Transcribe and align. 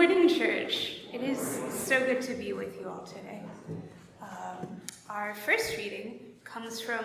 morning, 0.00 0.30
church. 0.30 0.92
It 1.12 1.20
is 1.20 1.60
so 1.68 2.00
good 2.00 2.22
to 2.22 2.32
be 2.32 2.54
with 2.54 2.80
you 2.80 2.88
all 2.88 3.04
today. 3.04 3.42
Um, 4.22 4.80
our 5.10 5.34
first 5.34 5.76
reading 5.76 6.20
comes 6.42 6.80
from 6.80 7.04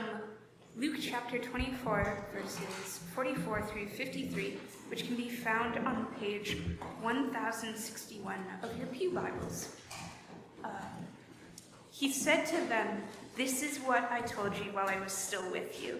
Luke 0.78 0.96
chapter 1.02 1.38
24, 1.38 2.26
verses 2.34 3.00
44 3.14 3.64
through 3.64 3.88
53, 3.88 4.58
which 4.88 5.08
can 5.08 5.18
be 5.18 5.28
found 5.28 5.78
on 5.86 6.06
page 6.22 6.56
1061 7.02 8.38
of 8.64 8.78
your 8.78 8.88
Pew 8.88 9.12
Bibles. 9.12 9.76
Uh, 10.64 10.70
he 11.92 12.14
said 12.14 12.46
to 12.46 12.56
them, 12.70 13.04
This 13.36 13.62
is 13.62 13.80
what 13.80 14.10
I 14.10 14.22
told 14.22 14.56
you 14.56 14.72
while 14.72 14.88
I 14.88 15.02
was 15.02 15.12
still 15.12 15.52
with 15.52 15.84
you. 15.84 16.00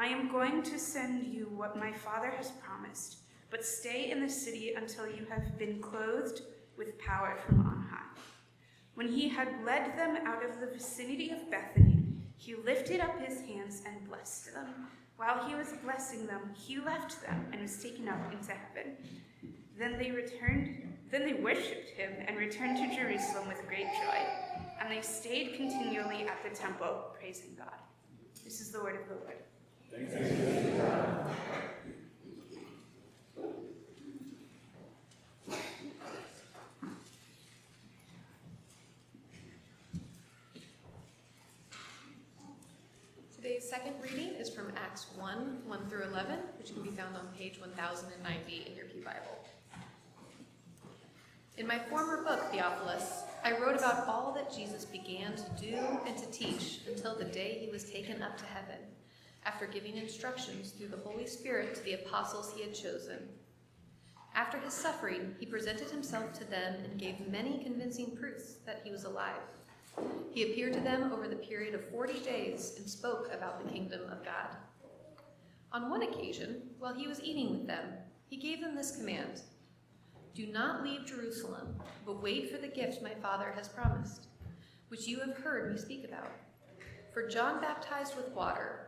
I 0.00 0.06
am 0.06 0.30
going 0.30 0.62
to 0.62 0.78
send 0.78 1.24
you 1.24 1.50
what 1.56 1.76
my 1.76 1.90
Father 1.90 2.30
has 2.30 2.52
promised, 2.62 3.16
but 3.50 3.64
stay 3.64 4.12
in 4.12 4.22
the 4.22 4.30
city 4.30 4.74
until 4.74 5.08
you 5.08 5.26
have 5.28 5.58
been 5.58 5.80
clothed 5.80 6.42
with 6.76 6.96
power 7.00 7.36
from 7.44 7.66
on 7.66 7.84
high. 7.90 8.20
When 8.94 9.08
he 9.08 9.28
had 9.28 9.48
led 9.66 9.98
them 9.98 10.18
out 10.24 10.44
of 10.44 10.60
the 10.60 10.68
vicinity 10.68 11.30
of 11.30 11.50
Bethany, 11.50 12.04
he 12.36 12.54
lifted 12.54 13.00
up 13.00 13.20
his 13.20 13.40
hands 13.40 13.82
and 13.84 14.08
blessed 14.08 14.54
them. 14.54 14.68
While 15.16 15.48
he 15.48 15.56
was 15.56 15.72
blessing 15.82 16.28
them, 16.28 16.42
he 16.54 16.78
left 16.78 17.20
them 17.20 17.48
and 17.50 17.60
was 17.60 17.82
taken 17.82 18.08
up 18.08 18.32
into 18.32 18.52
heaven. 18.52 18.96
Then 19.76 19.98
they 19.98 20.12
returned, 20.12 20.94
then 21.10 21.26
they 21.26 21.42
worshipped 21.42 21.90
him 21.90 22.12
and 22.28 22.36
returned 22.38 22.76
to 22.76 22.96
Jerusalem 22.96 23.48
with 23.48 23.66
great 23.66 23.88
joy, 23.94 24.18
and 24.80 24.92
they 24.92 25.00
stayed 25.00 25.56
continually 25.56 26.24
at 26.28 26.48
the 26.48 26.56
temple, 26.56 27.06
praising 27.18 27.56
God. 27.58 27.80
This 28.44 28.60
is 28.60 28.70
the 28.70 28.80
word 28.80 28.94
of 28.94 29.08
the 29.08 29.16
Lord. 29.24 29.38
Today's 29.90 30.12
second 43.68 43.94
reading 44.02 44.34
is 44.34 44.50
from 44.50 44.66
Acts 44.76 45.06
1 45.16 45.62
1 45.66 45.88
through 45.88 46.04
11, 46.04 46.38
which 46.58 46.74
can 46.74 46.82
be 46.82 46.90
found 46.90 47.16
on 47.16 47.26
page 47.38 47.58
1090 47.58 48.66
in 48.70 48.76
your 48.76 48.84
Pew 48.86 49.02
Bible. 49.02 49.38
In 51.56 51.66
my 51.66 51.78
former 51.78 52.22
book, 52.22 52.52
Theophilus, 52.52 53.22
I 53.42 53.58
wrote 53.58 53.76
about 53.76 54.06
all 54.06 54.34
that 54.34 54.54
Jesus 54.54 54.84
began 54.84 55.34
to 55.34 55.48
do 55.58 55.78
and 56.06 56.18
to 56.18 56.30
teach 56.30 56.80
until 56.86 57.16
the 57.16 57.24
day 57.24 57.56
he 57.64 57.70
was 57.70 57.84
taken 57.84 58.22
up 58.22 58.36
to 58.36 58.44
heaven 58.44 58.76
after 59.48 59.66
giving 59.66 59.96
instructions 59.96 60.72
through 60.72 60.88
the 60.88 61.08
Holy 61.08 61.26
Spirit 61.26 61.74
to 61.74 61.82
the 61.82 61.94
apostles 61.94 62.52
he 62.54 62.60
had 62.60 62.74
chosen. 62.74 63.30
After 64.34 64.58
his 64.58 64.74
suffering, 64.74 65.34
he 65.40 65.46
presented 65.46 65.88
himself 65.88 66.34
to 66.34 66.44
them 66.44 66.74
and 66.84 67.00
gave 67.00 67.26
many 67.26 67.64
convincing 67.64 68.14
proofs 68.14 68.56
that 68.66 68.82
he 68.84 68.90
was 68.90 69.04
alive. 69.04 69.40
He 70.32 70.42
appeared 70.42 70.74
to 70.74 70.80
them 70.80 71.14
over 71.14 71.26
the 71.26 71.36
period 71.36 71.74
of 71.74 71.88
40 71.88 72.20
days 72.20 72.74
and 72.76 72.86
spoke 72.86 73.30
about 73.32 73.64
the 73.64 73.72
kingdom 73.72 74.02
of 74.12 74.22
God. 74.22 74.54
On 75.72 75.88
one 75.88 76.02
occasion, 76.02 76.60
while 76.78 76.92
he 76.92 77.08
was 77.08 77.24
eating 77.24 77.50
with 77.50 77.66
them, 77.66 77.86
he 78.28 78.36
gave 78.36 78.60
them 78.60 78.76
this 78.76 78.96
command 78.96 79.40
Do 80.34 80.46
not 80.48 80.84
leave 80.84 81.06
Jerusalem, 81.06 81.74
but 82.04 82.22
wait 82.22 82.52
for 82.52 82.58
the 82.58 82.68
gift 82.68 83.02
my 83.02 83.14
Father 83.22 83.50
has 83.56 83.66
promised, 83.66 84.26
which 84.88 85.08
you 85.08 85.20
have 85.20 85.38
heard 85.38 85.72
me 85.72 85.78
speak 85.78 86.04
about. 86.04 86.30
For 87.14 87.26
John 87.26 87.62
baptized 87.62 88.14
with 88.14 88.28
water 88.32 88.87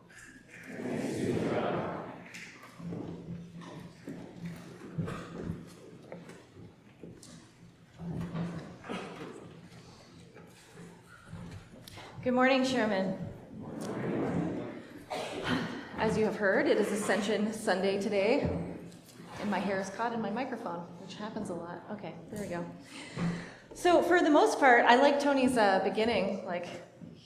Good 12.23 12.33
morning, 12.35 12.63
Sherman. 12.63 13.17
As 15.97 16.15
you 16.15 16.23
have 16.25 16.35
heard, 16.35 16.67
it 16.67 16.77
is 16.77 16.91
Ascension 16.91 17.51
Sunday 17.51 17.99
today, 17.99 18.47
and 19.41 19.49
my 19.49 19.57
hair 19.57 19.81
is 19.81 19.89
caught 19.89 20.13
in 20.13 20.21
my 20.21 20.29
microphone, 20.29 20.81
which 21.01 21.15
happens 21.15 21.49
a 21.49 21.55
lot. 21.55 21.83
Okay, 21.91 22.13
there 22.31 22.43
we 22.43 22.47
go. 22.47 22.63
So, 23.73 24.03
for 24.03 24.21
the 24.21 24.29
most 24.29 24.59
part, 24.59 24.85
I 24.85 24.97
like 24.97 25.19
Tony's 25.19 25.57
uh, 25.57 25.81
beginning, 25.83 26.45
like 26.45 26.67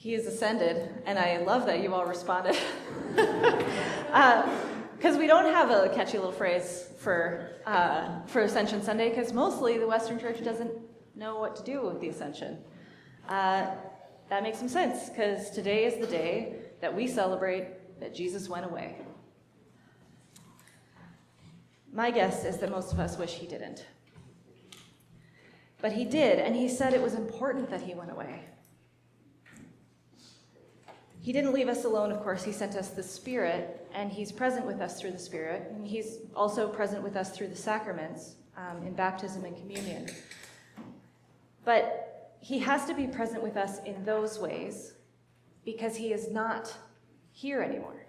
he 0.06 0.14
is 0.14 0.28
ascended, 0.28 0.88
and 1.08 1.18
I 1.18 1.38
love 1.38 1.66
that 1.66 1.82
you 1.82 1.96
all 1.96 2.06
responded. 2.06 2.56
Because 3.16 4.06
uh, 5.16 5.18
we 5.18 5.26
don't 5.26 5.52
have 5.52 5.72
a 5.72 5.90
catchy 5.96 6.20
little 6.20 6.32
phrase 6.32 6.90
for, 7.00 7.50
uh, 7.66 8.22
for 8.28 8.42
Ascension 8.42 8.84
Sunday, 8.84 9.10
because 9.10 9.34
mostly 9.34 9.80
the 9.80 9.88
Western 9.88 10.20
Church 10.20 10.44
doesn't 10.44 10.72
know 11.16 11.40
what 11.40 11.56
to 11.56 11.64
do 11.64 11.88
with 11.88 12.02
the 12.02 12.10
Ascension. 12.10 12.60
Uh, 13.28 13.66
that 14.30 14.44
makes 14.44 14.60
some 14.60 14.70
sense, 14.70 15.10
because 15.10 15.50
today 15.50 15.86
is 15.86 16.00
the 16.00 16.06
day 16.06 16.54
that 16.82 16.96
we 16.96 17.08
celebrate 17.08 18.00
that 18.00 18.14
Jesus 18.14 18.48
went 18.48 18.68
away. 18.68 18.98
My 21.92 22.12
guess 22.12 22.46
is 22.46 22.60
that 22.60 22.70
most 22.70 22.94
of 22.94 23.00
us 23.00 23.18
wish 23.18 23.34
he 23.34 23.48
didn't. 23.48 23.88
But 25.82 25.94
he 25.94 26.06
did, 26.06 26.38
and 26.38 26.56
he 26.56 26.70
said 26.70 26.94
it 26.94 27.02
was 27.02 27.16
important 27.16 27.72
that 27.72 27.82
he 27.82 27.96
went 27.96 28.12
away. 28.12 28.44
He 31.26 31.34
didn't 31.34 31.54
leave 31.54 31.70
us 31.70 31.86
alone, 31.86 32.12
of 32.12 32.22
course. 32.22 32.44
He 32.44 32.52
sent 32.52 32.76
us 32.76 32.90
the 32.90 33.02
Spirit, 33.02 33.90
and 33.96 34.12
He's 34.12 34.32
present 34.32 34.64
with 34.64 34.80
us 34.80 35.02
through 35.02 35.10
the 35.10 35.18
Spirit. 35.18 35.72
And 35.72 35.88
He's 35.88 36.20
also 36.36 36.68
present 36.68 37.02
with 37.02 37.16
us 37.16 37.36
through 37.36 37.48
the 37.48 37.56
sacraments 37.56 38.36
um, 38.56 38.86
in 38.86 38.94
baptism 38.94 39.44
and 39.44 39.58
communion. 39.58 40.08
But 41.64 42.36
He 42.42 42.60
has 42.60 42.86
to 42.86 42.94
be 42.94 43.08
present 43.08 43.42
with 43.42 43.58
us 43.58 43.80
in 43.86 44.06
those 44.06 44.38
ways 44.38 44.94
because 45.66 45.96
He 45.96 46.14
is 46.14 46.30
not 46.30 46.72
here 47.32 47.64
anymore. 47.64 48.06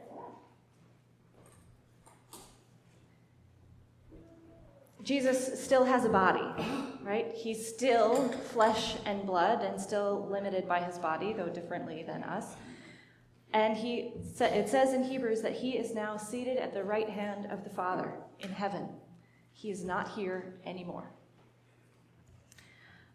Jesus 5.02 5.64
still 5.64 5.86
has 5.86 6.04
a 6.04 6.10
body, 6.10 6.44
right? 7.02 7.32
He's 7.34 7.66
still 7.66 8.28
flesh 8.28 8.96
and 9.06 9.24
blood 9.24 9.62
and 9.62 9.80
still 9.80 10.28
limited 10.30 10.68
by 10.68 10.80
his 10.80 10.98
body, 10.98 11.32
though 11.32 11.48
differently 11.48 12.04
than 12.06 12.22
us. 12.22 12.56
And 13.56 13.74
he, 13.74 14.12
it 14.38 14.68
says 14.68 14.92
in 14.92 15.02
Hebrews 15.02 15.40
that 15.40 15.54
he 15.54 15.78
is 15.78 15.94
now 15.94 16.18
seated 16.18 16.58
at 16.58 16.74
the 16.74 16.84
right 16.84 17.08
hand 17.08 17.50
of 17.50 17.64
the 17.64 17.70
Father 17.70 18.12
in 18.40 18.50
heaven. 18.50 18.86
He 19.54 19.70
is 19.70 19.82
not 19.82 20.08
here 20.08 20.60
anymore. 20.66 21.10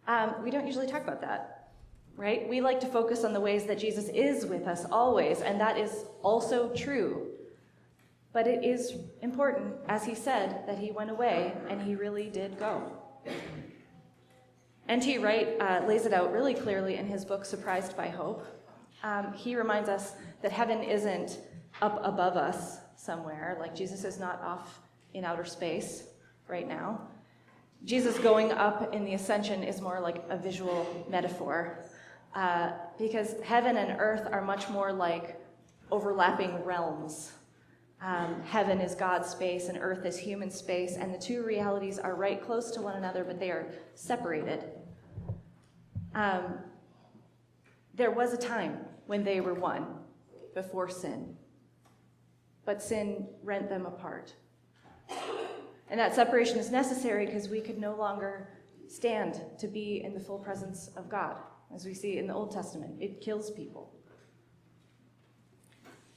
Um, 0.08 0.34
we 0.44 0.50
don't 0.50 0.66
usually 0.66 0.88
talk 0.88 1.04
about 1.04 1.22
that, 1.22 1.74
right? 2.18 2.50
We 2.50 2.60
like 2.60 2.80
to 2.80 2.88
focus 2.88 3.24
on 3.24 3.34
the 3.34 3.40
ways 3.40 3.66
that 3.66 3.78
Jesus 3.78 4.10
is 4.10 4.48
with 4.48 4.66
us 4.66 4.84
always, 4.92 5.42
and 5.42 5.62
that 5.62 5.78
is 5.78 6.06
also 6.24 6.74
true. 6.74 7.28
But 8.34 8.48
it 8.48 8.66
is 8.66 8.96
important, 9.22 9.76
as 9.88 10.04
he 10.04 10.16
said, 10.16 10.64
that 10.66 10.80
he 10.80 10.90
went 10.90 11.12
away, 11.12 11.54
and 11.70 11.80
he 11.80 11.94
really 11.94 12.32
did 12.32 12.58
go. 12.58 12.92
N.T. 14.90 15.20
Wright 15.20 15.50
uh, 15.62 15.86
lays 15.88 16.08
it 16.08 16.14
out 16.14 16.34
really 16.34 16.56
clearly 16.56 16.96
in 16.96 17.06
his 17.06 17.26
book, 17.26 17.46
Surprised 17.46 17.96
by 17.96 18.08
Hope. 18.08 18.44
Um, 19.03 19.33
he 19.33 19.56
reminds 19.56 19.89
us 19.89 20.13
that 20.42 20.51
heaven 20.51 20.83
isn't 20.83 21.39
up 21.81 22.00
above 22.03 22.38
us 22.38 22.77
somewhere, 22.95 23.57
like 23.59 23.75
Jesus 23.75 24.03
is 24.03 24.19
not 24.19 24.42
off 24.42 24.80
in 25.13 25.25
outer 25.25 25.45
space 25.45 26.03
right 26.48 26.68
now. 26.68 27.01
Jesus 27.83 28.19
going 28.19 28.51
up 28.51 28.94
in 28.94 29.03
the 29.03 29.15
ascension 29.15 29.63
is 29.63 29.81
more 29.81 30.00
like 30.00 30.24
a 30.30 30.38
visual 30.38 31.06
metaphor 31.09 31.83
uh, 32.36 32.71
because 33.00 33.36
heaven 33.44 33.77
and 33.77 34.00
earth 34.00 34.27
are 34.31 34.42
much 34.42 34.69
more 34.69 34.94
like 34.94 35.39
overlapping 35.89 36.63
realms. 36.63 37.31
Um, 38.01 38.42
heaven 38.44 38.80
is 38.80 38.95
God's 38.95 39.30
space 39.30 39.68
and 39.68 39.77
earth 39.80 40.06
is 40.06 40.18
human 40.18 40.50
space, 40.50 40.95
and 40.95 41.13
the 41.13 41.18
two 41.18 41.44
realities 41.44 42.00
are 42.00 42.15
right 42.15 42.42
close 42.42 42.71
to 42.71 42.81
one 42.81 42.95
another, 42.95 43.24
but 43.24 43.39
they 43.39 43.51
are 43.51 43.68
separated. 43.95 44.63
Um, 46.15 46.59
there 47.94 48.12
was 48.12 48.33
a 48.33 48.38
time 48.38 48.80
when 49.12 49.25
they 49.25 49.42
were 49.42 49.54
one 49.54 49.86
before 50.56 50.88
sin, 50.88 51.36
but 52.63 52.81
sin 52.81 53.28
rent 53.44 53.68
them 53.68 53.86
apart. 53.86 54.34
And 55.90 56.00
that 56.00 56.16
separation 56.16 56.58
is 56.58 56.72
necessary 56.72 57.25
because 57.25 57.50
we 57.50 57.60
could 57.60 57.78
no 57.78 57.94
longer 57.94 58.48
stand 58.88 59.42
to 59.60 59.68
be 59.68 60.02
in 60.02 60.13
the 60.13 60.19
full 60.22 60.40
presence 60.40 60.92
of 60.96 61.10
God, 61.10 61.36
as 61.75 61.86
we 61.86 61.94
see 61.94 62.19
in 62.19 62.25
the 62.25 62.34
Old 62.34 62.54
Testament. 62.54 63.02
It 63.02 63.19
kills 63.19 63.52
people. 63.52 63.94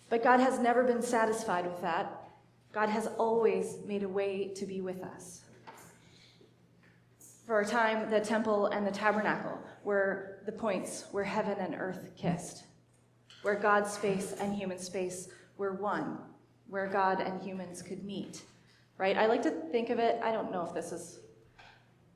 But 0.08 0.22
God 0.22 0.38
has 0.38 0.60
never 0.60 0.84
been 0.84 1.02
satisfied 1.02 1.66
with 1.66 1.82
that. 1.82 2.28
God 2.72 2.90
has 2.90 3.08
always 3.18 3.78
made 3.84 4.04
a 4.04 4.08
way 4.08 4.52
to 4.54 4.66
be 4.66 4.80
with 4.80 5.02
us. 5.02 5.40
For 7.44 7.58
a 7.58 7.66
time, 7.66 8.08
the 8.08 8.20
temple 8.20 8.66
and 8.66 8.86
the 8.86 8.92
tabernacle 8.92 9.58
were 9.82 10.42
the 10.46 10.52
points 10.52 11.06
where 11.10 11.24
heaven 11.24 11.56
and 11.58 11.74
earth 11.74 12.10
kissed, 12.16 12.66
where 13.44 13.54
God's 13.54 13.92
space 13.92 14.34
and 14.40 14.52
human 14.54 14.78
space 14.78 15.28
were 15.56 15.74
one, 15.74 16.18
where 16.68 16.88
God 16.88 17.20
and 17.20 17.40
humans 17.40 17.80
could 17.80 18.04
meet 18.04 18.42
right? 18.98 19.16
I 19.16 19.26
like 19.26 19.42
to 19.42 19.50
think 19.50 19.90
of 19.90 19.98
it, 19.98 20.20
I 20.22 20.32
don't 20.32 20.52
know 20.52 20.64
if 20.64 20.74
this 20.74 20.92
is, 20.92 21.20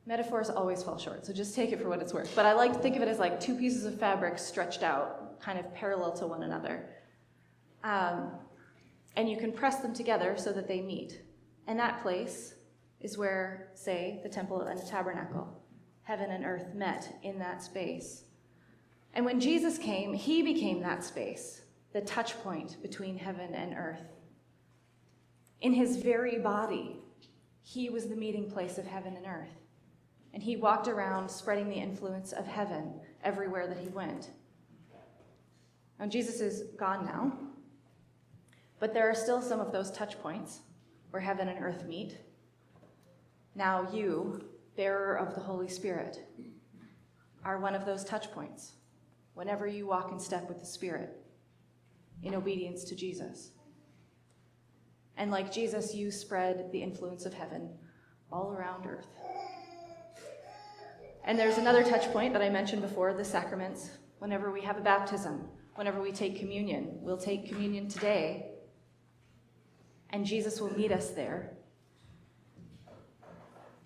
metaphors 0.06 0.50
always 0.50 0.82
fall 0.82 0.98
short, 0.98 1.26
so 1.26 1.32
just 1.32 1.54
take 1.54 1.72
it 1.72 1.80
for 1.80 1.88
what 1.88 2.00
it's 2.00 2.14
worth. 2.14 2.32
But 2.34 2.46
I 2.46 2.52
like 2.52 2.72
to 2.72 2.78
think 2.78 2.96
of 2.96 3.02
it 3.02 3.08
as 3.08 3.18
like 3.18 3.40
two 3.40 3.56
pieces 3.56 3.84
of 3.84 3.98
fabric 3.98 4.38
stretched 4.38 4.82
out, 4.82 5.40
kind 5.40 5.58
of 5.58 5.72
parallel 5.74 6.12
to 6.14 6.26
one 6.26 6.44
another. 6.44 6.88
Um, 7.84 8.32
and 9.16 9.28
you 9.28 9.36
can 9.36 9.52
press 9.52 9.76
them 9.76 9.92
together 9.92 10.36
so 10.36 10.52
that 10.52 10.68
they 10.68 10.80
meet. 10.80 11.22
And 11.66 11.78
that 11.78 12.02
place 12.02 12.54
is 13.00 13.18
where, 13.18 13.70
say, 13.74 14.20
the 14.22 14.28
temple 14.28 14.60
and 14.62 14.80
the 14.80 14.86
tabernacle, 14.86 15.48
heaven 16.02 16.30
and 16.30 16.44
earth 16.44 16.74
met 16.74 17.18
in 17.22 17.38
that 17.38 17.62
space. 17.62 18.24
And 19.18 19.26
when 19.26 19.40
Jesus 19.40 19.78
came, 19.78 20.14
he 20.14 20.42
became 20.42 20.80
that 20.82 21.02
space, 21.02 21.62
the 21.92 22.02
touch 22.02 22.40
point 22.44 22.80
between 22.82 23.18
heaven 23.18 23.52
and 23.52 23.74
earth. 23.76 24.12
In 25.60 25.72
his 25.72 25.96
very 25.96 26.38
body, 26.38 27.00
he 27.60 27.90
was 27.90 28.06
the 28.06 28.14
meeting 28.14 28.48
place 28.48 28.78
of 28.78 28.86
heaven 28.86 29.16
and 29.16 29.26
earth. 29.26 29.58
And 30.32 30.40
he 30.40 30.54
walked 30.54 30.86
around 30.86 31.28
spreading 31.28 31.68
the 31.68 31.74
influence 31.74 32.30
of 32.30 32.46
heaven 32.46 32.92
everywhere 33.24 33.66
that 33.66 33.78
he 33.78 33.88
went. 33.88 34.30
Now, 35.98 36.06
Jesus 36.06 36.40
is 36.40 36.68
gone 36.78 37.04
now, 37.04 37.36
but 38.78 38.94
there 38.94 39.10
are 39.10 39.16
still 39.16 39.42
some 39.42 39.58
of 39.58 39.72
those 39.72 39.90
touch 39.90 40.22
points 40.22 40.60
where 41.10 41.20
heaven 41.20 41.48
and 41.48 41.60
earth 41.60 41.84
meet. 41.86 42.18
Now, 43.56 43.88
you, 43.92 44.44
bearer 44.76 45.16
of 45.16 45.34
the 45.34 45.40
Holy 45.40 45.66
Spirit, 45.66 46.24
are 47.44 47.58
one 47.58 47.74
of 47.74 47.84
those 47.84 48.04
touch 48.04 48.30
points 48.30 48.74
whenever 49.38 49.68
you 49.68 49.86
walk 49.86 50.10
in 50.10 50.18
step 50.18 50.48
with 50.48 50.58
the 50.58 50.66
Spirit 50.66 51.16
in 52.24 52.34
obedience 52.34 52.82
to 52.82 52.96
Jesus. 52.96 53.52
And 55.16 55.30
like 55.30 55.52
Jesus, 55.52 55.94
you 55.94 56.10
spread 56.10 56.72
the 56.72 56.82
influence 56.82 57.24
of 57.24 57.32
heaven 57.32 57.70
all 58.32 58.52
around 58.52 58.84
earth. 58.84 59.06
And 61.24 61.38
there's 61.38 61.56
another 61.56 61.84
touch 61.84 62.12
point 62.12 62.32
that 62.32 62.42
I 62.42 62.50
mentioned 62.50 62.82
before 62.82 63.14
the 63.14 63.24
sacraments. 63.24 63.90
Whenever 64.18 64.50
we 64.50 64.60
have 64.62 64.76
a 64.76 64.80
baptism, 64.80 65.44
whenever 65.76 66.02
we 66.02 66.10
take 66.10 66.40
communion, 66.40 66.98
we'll 67.00 67.16
take 67.16 67.48
communion 67.48 67.86
today, 67.86 68.54
and 70.10 70.26
Jesus 70.26 70.60
will 70.60 70.76
meet 70.76 70.90
us 70.90 71.10
there 71.10 71.52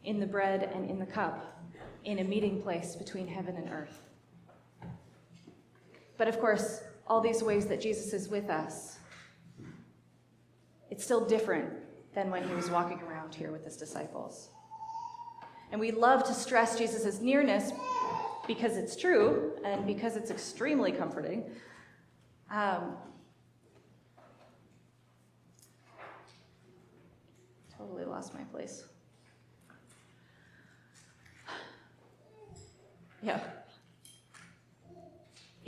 in 0.03 0.19
the 0.19 0.27
bread 0.27 0.71
and 0.75 0.89
in 0.89 0.99
the 0.99 1.05
cup, 1.05 1.63
in 2.05 2.21
a 2.21 2.25
meeting 2.25 2.63
place 2.63 2.97
between 2.97 3.29
heaven 3.29 3.59
and 3.59 3.69
earth. 3.69 4.12
But 6.23 6.29
of 6.29 6.39
course, 6.39 6.85
all 7.09 7.21
these 7.21 7.43
ways 7.43 7.67
that 7.67 7.81
Jesus 7.81 8.13
is 8.13 8.29
with 8.29 8.49
us 8.49 9.01
it's 10.89 11.03
still 11.03 11.27
different 11.27 11.69
than 12.15 12.31
when 12.31 12.47
he 12.47 12.55
was 12.55 12.71
walking 12.71 13.01
around 13.01 13.35
here 13.35 13.51
with 13.51 13.65
his 13.65 13.77
disciples. 13.77 14.51
And 15.73 15.81
we 15.81 15.91
love 15.91 16.23
to 16.29 16.33
stress 16.33 16.79
Jesus' 16.79 17.21
nearness 17.21 17.73
because 18.47 18.77
it's 18.77 18.95
true 18.95 19.55
and 19.65 19.85
because 19.85 20.15
it's 20.15 20.31
extremely 20.31 20.93
comforting. 20.93 21.51
Um, 22.53 22.95
totally 27.77 28.05
lost 28.05 28.33
my 28.33 28.45
place. 28.45 28.85
Yeah. 33.25 33.41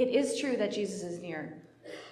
It 0.05 0.15
is 0.15 0.39
true 0.39 0.55
that 0.59 0.71
Jesus 0.71 1.03
is 1.03 1.19
near. 1.19 1.57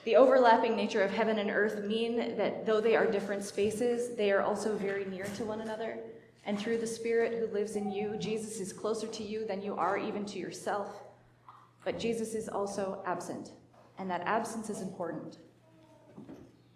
The 0.05 0.17
overlapping 0.17 0.75
nature 0.75 1.03
of 1.03 1.11
heaven 1.11 1.39
and 1.39 1.51
earth 1.51 1.85
mean 1.85 2.39
that 2.39 2.65
though 2.65 2.81
they 2.81 2.97
are 2.97 3.05
different 3.05 3.45
spaces, 3.45 4.17
they 4.17 4.33
are 4.33 4.41
also 4.41 4.75
very 4.79 5.05
near 5.05 5.27
to 5.37 5.45
one 5.45 5.61
another. 5.61 5.99
And 6.47 6.59
through 6.59 6.79
the 6.79 6.87
Spirit 6.87 7.39
who 7.39 7.53
lives 7.53 7.77
in 7.77 7.93
you, 7.93 8.17
Jesus 8.17 8.61
is 8.61 8.73
closer 8.73 9.07
to 9.09 9.23
you 9.23 9.47
than 9.47 9.61
you 9.61 9.75
are 9.75 9.99
even 9.99 10.25
to 10.25 10.39
yourself. 10.39 11.03
But 11.85 11.99
Jesus 11.99 12.35
is 12.35 12.49
also 12.49 13.03
absent, 13.05 13.51
and 13.99 14.11
that 14.11 14.23
absence 14.23 14.71
is 14.71 14.81
important. 14.81 15.37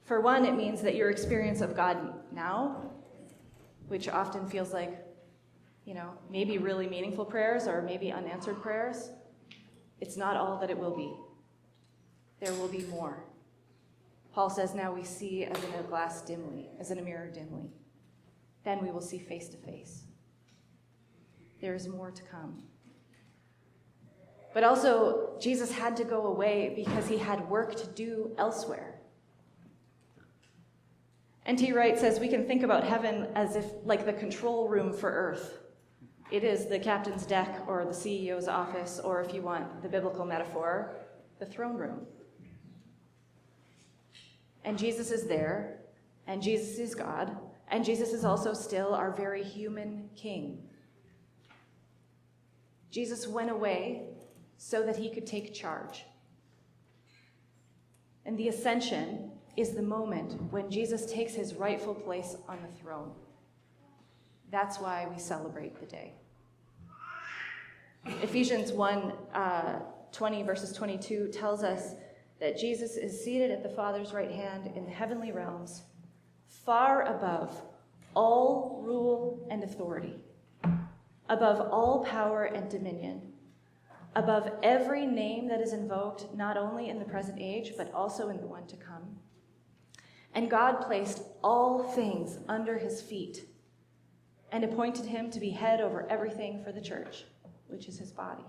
For 0.04 0.20
one, 0.20 0.44
it 0.44 0.54
means 0.54 0.82
that 0.82 0.96
your 0.96 1.08
experience 1.08 1.62
of 1.62 1.74
God 1.74 2.12
now, 2.30 2.90
which 3.88 4.06
often 4.06 4.46
feels 4.50 4.74
like, 4.74 5.02
you 5.86 5.94
know, 5.94 6.10
maybe 6.30 6.58
really 6.58 6.86
meaningful 6.86 7.24
prayers 7.24 7.66
or 7.66 7.80
maybe 7.80 8.12
unanswered 8.12 8.60
prayers, 8.60 9.12
it's 10.00 10.16
not 10.16 10.36
all 10.36 10.58
that 10.58 10.70
it 10.70 10.78
will 10.78 10.96
be 10.96 11.12
there 12.40 12.52
will 12.54 12.68
be 12.68 12.84
more. 12.84 13.24
Paul 14.32 14.50
says, 14.50 14.74
Now 14.74 14.92
we 14.92 15.04
see 15.04 15.44
as 15.44 15.62
in 15.64 15.72
a 15.74 15.82
glass 15.82 16.22
dimly, 16.22 16.68
as 16.78 16.90
in 16.90 16.98
a 16.98 17.02
mirror 17.02 17.30
dimly. 17.30 17.70
Then 18.64 18.82
we 18.82 18.90
will 18.90 19.00
see 19.00 19.18
face 19.18 19.48
to 19.48 19.56
face. 19.56 20.02
There 21.60 21.74
is 21.74 21.88
more 21.88 22.10
to 22.10 22.22
come. 22.22 22.62
But 24.52 24.64
also, 24.64 25.36
Jesus 25.40 25.72
had 25.72 25.96
to 25.96 26.04
go 26.04 26.26
away 26.26 26.72
because 26.74 27.06
he 27.06 27.18
had 27.18 27.48
work 27.48 27.76
to 27.76 27.86
do 27.88 28.34
elsewhere. 28.38 29.00
N.T. 31.44 31.72
Wright 31.72 31.98
says 31.98 32.18
we 32.18 32.28
can 32.28 32.46
think 32.46 32.62
about 32.62 32.82
heaven 32.82 33.28
as 33.34 33.54
if 33.54 33.66
like 33.84 34.04
the 34.04 34.12
control 34.12 34.68
room 34.68 34.92
for 34.92 35.10
earth. 35.10 35.58
It 36.30 36.42
is 36.42 36.66
the 36.66 36.78
captain's 36.78 37.24
deck 37.24 37.62
or 37.68 37.84
the 37.84 37.92
CEO's 37.92 38.48
office, 38.48 39.00
or 39.02 39.22
if 39.22 39.32
you 39.32 39.42
want 39.42 39.82
the 39.82 39.88
biblical 39.88 40.24
metaphor, 40.24 40.96
the 41.38 41.46
throne 41.46 41.76
room. 41.76 42.06
And 44.64 44.76
Jesus 44.76 45.12
is 45.12 45.28
there, 45.28 45.82
and 46.26 46.42
Jesus 46.42 46.78
is 46.78 46.94
God, 46.94 47.36
and 47.68 47.84
Jesus 47.84 48.12
is 48.12 48.24
also 48.24 48.52
still 48.52 48.94
our 48.94 49.12
very 49.12 49.44
human 49.44 50.10
King. 50.16 50.62
Jesus 52.90 53.28
went 53.28 53.50
away 53.50 54.08
so 54.56 54.82
that 54.82 54.96
he 54.96 55.10
could 55.10 55.26
take 55.26 55.54
charge. 55.54 56.04
And 58.24 58.36
the 58.36 58.48
ascension 58.48 59.30
is 59.56 59.74
the 59.74 59.82
moment 59.82 60.50
when 60.50 60.70
Jesus 60.70 61.10
takes 61.10 61.34
his 61.34 61.54
rightful 61.54 61.94
place 61.94 62.36
on 62.48 62.58
the 62.62 62.80
throne. 62.80 63.12
That's 64.50 64.78
why 64.78 65.06
we 65.12 65.18
celebrate 65.18 65.78
the 65.80 65.86
day. 65.86 66.14
Ephesians 68.22 68.72
1 68.72 69.12
uh, 69.34 69.80
20, 70.12 70.42
verses 70.44 70.72
22 70.72 71.28
tells 71.28 71.62
us 71.62 71.94
that 72.40 72.58
Jesus 72.58 72.96
is 72.96 73.22
seated 73.22 73.50
at 73.50 73.62
the 73.62 73.68
Father's 73.68 74.12
right 74.12 74.30
hand 74.30 74.70
in 74.74 74.84
the 74.84 74.90
heavenly 74.90 75.32
realms, 75.32 75.82
far 76.46 77.02
above 77.02 77.62
all 78.14 78.80
rule 78.84 79.46
and 79.50 79.64
authority, 79.64 80.14
above 81.28 81.60
all 81.70 82.04
power 82.04 82.44
and 82.44 82.70
dominion, 82.70 83.20
above 84.14 84.50
every 84.62 85.06
name 85.06 85.48
that 85.48 85.60
is 85.60 85.72
invoked, 85.72 86.34
not 86.34 86.56
only 86.56 86.88
in 86.88 86.98
the 86.98 87.04
present 87.04 87.38
age, 87.40 87.72
but 87.76 87.92
also 87.92 88.28
in 88.28 88.38
the 88.38 88.46
one 88.46 88.66
to 88.66 88.76
come. 88.76 89.18
And 90.34 90.50
God 90.50 90.80
placed 90.80 91.22
all 91.42 91.82
things 91.82 92.38
under 92.48 92.78
his 92.78 93.02
feet 93.02 93.44
and 94.52 94.64
appointed 94.64 95.04
him 95.04 95.30
to 95.30 95.40
be 95.40 95.50
head 95.50 95.80
over 95.80 96.06
everything 96.08 96.62
for 96.62 96.72
the 96.72 96.80
church, 96.80 97.24
which 97.68 97.88
is 97.88 97.98
his 97.98 98.12
body. 98.12 98.44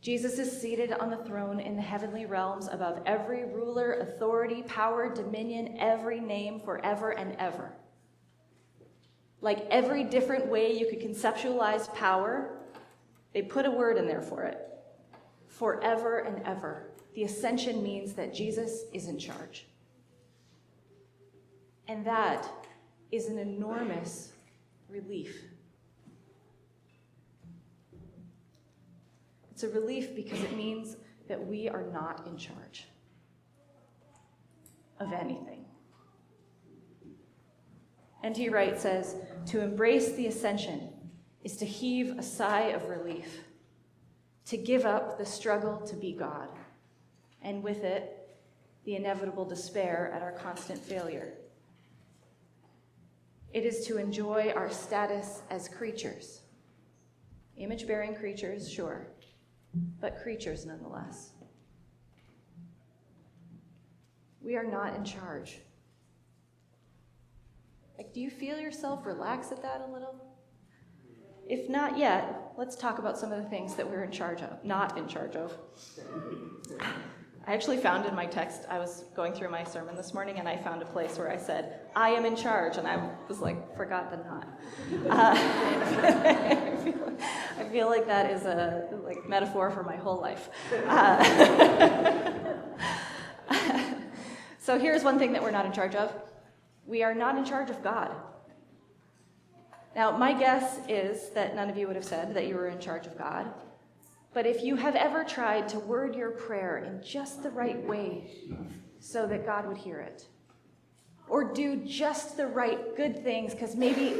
Jesus 0.00 0.38
is 0.38 0.60
seated 0.60 0.92
on 0.92 1.08
the 1.08 1.16
throne 1.16 1.60
in 1.60 1.76
the 1.76 1.82
heavenly 1.82 2.26
realms 2.26 2.68
above 2.70 3.00
every 3.06 3.44
ruler, 3.44 3.94
authority, 3.94 4.62
power, 4.62 5.08
dominion, 5.08 5.76
every 5.78 6.20
name 6.20 6.60
forever 6.60 7.12
and 7.12 7.34
ever. 7.38 7.72
Like 9.40 9.66
every 9.70 10.04
different 10.04 10.46
way 10.46 10.78
you 10.78 10.86
could 10.90 11.00
conceptualize 11.00 11.92
power, 11.94 12.58
they 13.32 13.40
put 13.40 13.64
a 13.64 13.70
word 13.70 13.96
in 13.96 14.06
there 14.06 14.20
for 14.20 14.42
it 14.42 14.60
forever 15.48 16.18
and 16.18 16.42
ever. 16.46 16.90
The 17.14 17.24
ascension 17.24 17.82
means 17.82 18.12
that 18.14 18.34
Jesus 18.34 18.84
is 18.92 19.08
in 19.08 19.18
charge. 19.18 19.66
And 21.88 22.04
that 22.06 22.46
is 23.10 23.26
an 23.26 23.38
enormous 23.38 24.32
relief. 24.88 25.44
It's 29.50 29.62
a 29.62 29.68
relief 29.68 30.14
because 30.16 30.40
it 30.42 30.56
means 30.56 30.96
that 31.28 31.44
we 31.46 31.68
are 31.68 31.84
not 31.92 32.26
in 32.26 32.36
charge 32.36 32.86
of 34.98 35.12
anything. 35.12 35.64
N.T. 38.22 38.48
Wright 38.48 38.80
says 38.80 39.16
to 39.46 39.60
embrace 39.60 40.12
the 40.12 40.26
ascension 40.26 40.88
is 41.44 41.56
to 41.58 41.66
heave 41.66 42.18
a 42.18 42.22
sigh 42.22 42.68
of 42.68 42.88
relief, 42.88 43.44
to 44.46 44.56
give 44.56 44.86
up 44.86 45.18
the 45.18 45.26
struggle 45.26 45.76
to 45.82 45.94
be 45.94 46.12
God, 46.12 46.48
and 47.42 47.62
with 47.62 47.84
it, 47.84 48.36
the 48.84 48.96
inevitable 48.96 49.44
despair 49.44 50.10
at 50.14 50.22
our 50.22 50.32
constant 50.32 50.78
failure. 50.82 51.34
It 53.54 53.64
is 53.64 53.86
to 53.86 53.98
enjoy 53.98 54.52
our 54.56 54.68
status 54.68 55.42
as 55.48 55.68
creatures. 55.68 56.40
Image 57.56 57.86
bearing 57.86 58.12
creatures, 58.16 58.68
sure, 58.68 59.06
but 60.00 60.20
creatures 60.20 60.66
nonetheless. 60.66 61.30
We 64.40 64.56
are 64.56 64.64
not 64.64 64.96
in 64.96 65.04
charge. 65.04 65.60
Like, 67.96 68.12
do 68.12 68.20
you 68.20 68.28
feel 68.28 68.58
yourself 68.58 69.06
relax 69.06 69.52
at 69.52 69.62
that 69.62 69.86
a 69.88 69.92
little? 69.92 70.16
If 71.48 71.70
not 71.70 71.96
yet, 71.96 72.54
let's 72.58 72.74
talk 72.74 72.98
about 72.98 73.16
some 73.16 73.30
of 73.30 73.40
the 73.40 73.48
things 73.48 73.76
that 73.76 73.88
we're 73.88 74.02
in 74.02 74.10
charge 74.10 74.42
of, 74.42 74.64
not 74.64 74.98
in 74.98 75.06
charge 75.06 75.36
of. 75.36 75.56
I 77.46 77.52
actually 77.52 77.76
found 77.76 78.06
in 78.06 78.14
my 78.14 78.24
text, 78.24 78.62
I 78.70 78.78
was 78.78 79.04
going 79.14 79.34
through 79.34 79.50
my 79.50 79.64
sermon 79.64 79.96
this 79.96 80.14
morning 80.14 80.38
and 80.38 80.48
I 80.48 80.56
found 80.56 80.80
a 80.80 80.86
place 80.86 81.18
where 81.18 81.30
I 81.30 81.36
said, 81.36 81.80
I 81.94 82.08
am 82.10 82.24
in 82.24 82.36
charge, 82.36 82.78
and 82.78 82.88
I 82.88 83.10
was 83.28 83.40
like, 83.40 83.76
forgot 83.76 84.10
the 84.10 84.16
not. 84.16 84.48
Uh, 85.10 85.34
I, 87.58 87.68
feel, 87.70 87.88
like 87.88 88.06
that 88.06 88.30
is 88.30 88.44
a 88.44 88.88
like 89.04 89.28
metaphor 89.28 89.70
for 89.70 89.82
my 89.82 89.96
whole 89.96 90.18
life. 90.18 90.48
Uh, 90.86 91.22
so 94.58 94.78
here's 94.78 95.04
one 95.04 95.18
thing 95.18 95.34
that 95.34 95.42
we're 95.42 95.50
not 95.50 95.66
in 95.66 95.72
charge 95.72 95.94
of 95.94 96.14
we 96.86 97.02
are 97.02 97.14
not 97.14 97.36
in 97.36 97.44
charge 97.44 97.70
of 97.70 97.82
God. 97.82 98.14
Now, 99.94 100.16
my 100.16 100.32
guess 100.32 100.78
is 100.88 101.30
that 101.30 101.54
none 101.54 101.70
of 101.70 101.76
you 101.76 101.86
would 101.86 101.96
have 101.96 102.04
said 102.04 102.34
that 102.34 102.46
you 102.46 102.56
were 102.56 102.68
in 102.68 102.80
charge 102.80 103.06
of 103.06 103.16
God. 103.16 103.52
But 104.34 104.46
if 104.46 104.64
you 104.64 104.74
have 104.74 104.96
ever 104.96 105.22
tried 105.22 105.68
to 105.68 105.78
word 105.78 106.16
your 106.16 106.32
prayer 106.32 106.78
in 106.78 107.00
just 107.02 107.44
the 107.44 107.50
right 107.50 107.82
way 107.86 108.32
so 108.98 109.28
that 109.28 109.46
God 109.46 109.66
would 109.66 109.76
hear 109.76 110.00
it, 110.00 110.26
or 111.28 111.54
do 111.54 111.76
just 111.76 112.36
the 112.36 112.48
right 112.48 112.96
good 112.96 113.22
things 113.22 113.54
because 113.54 113.76
maybe 113.76 114.16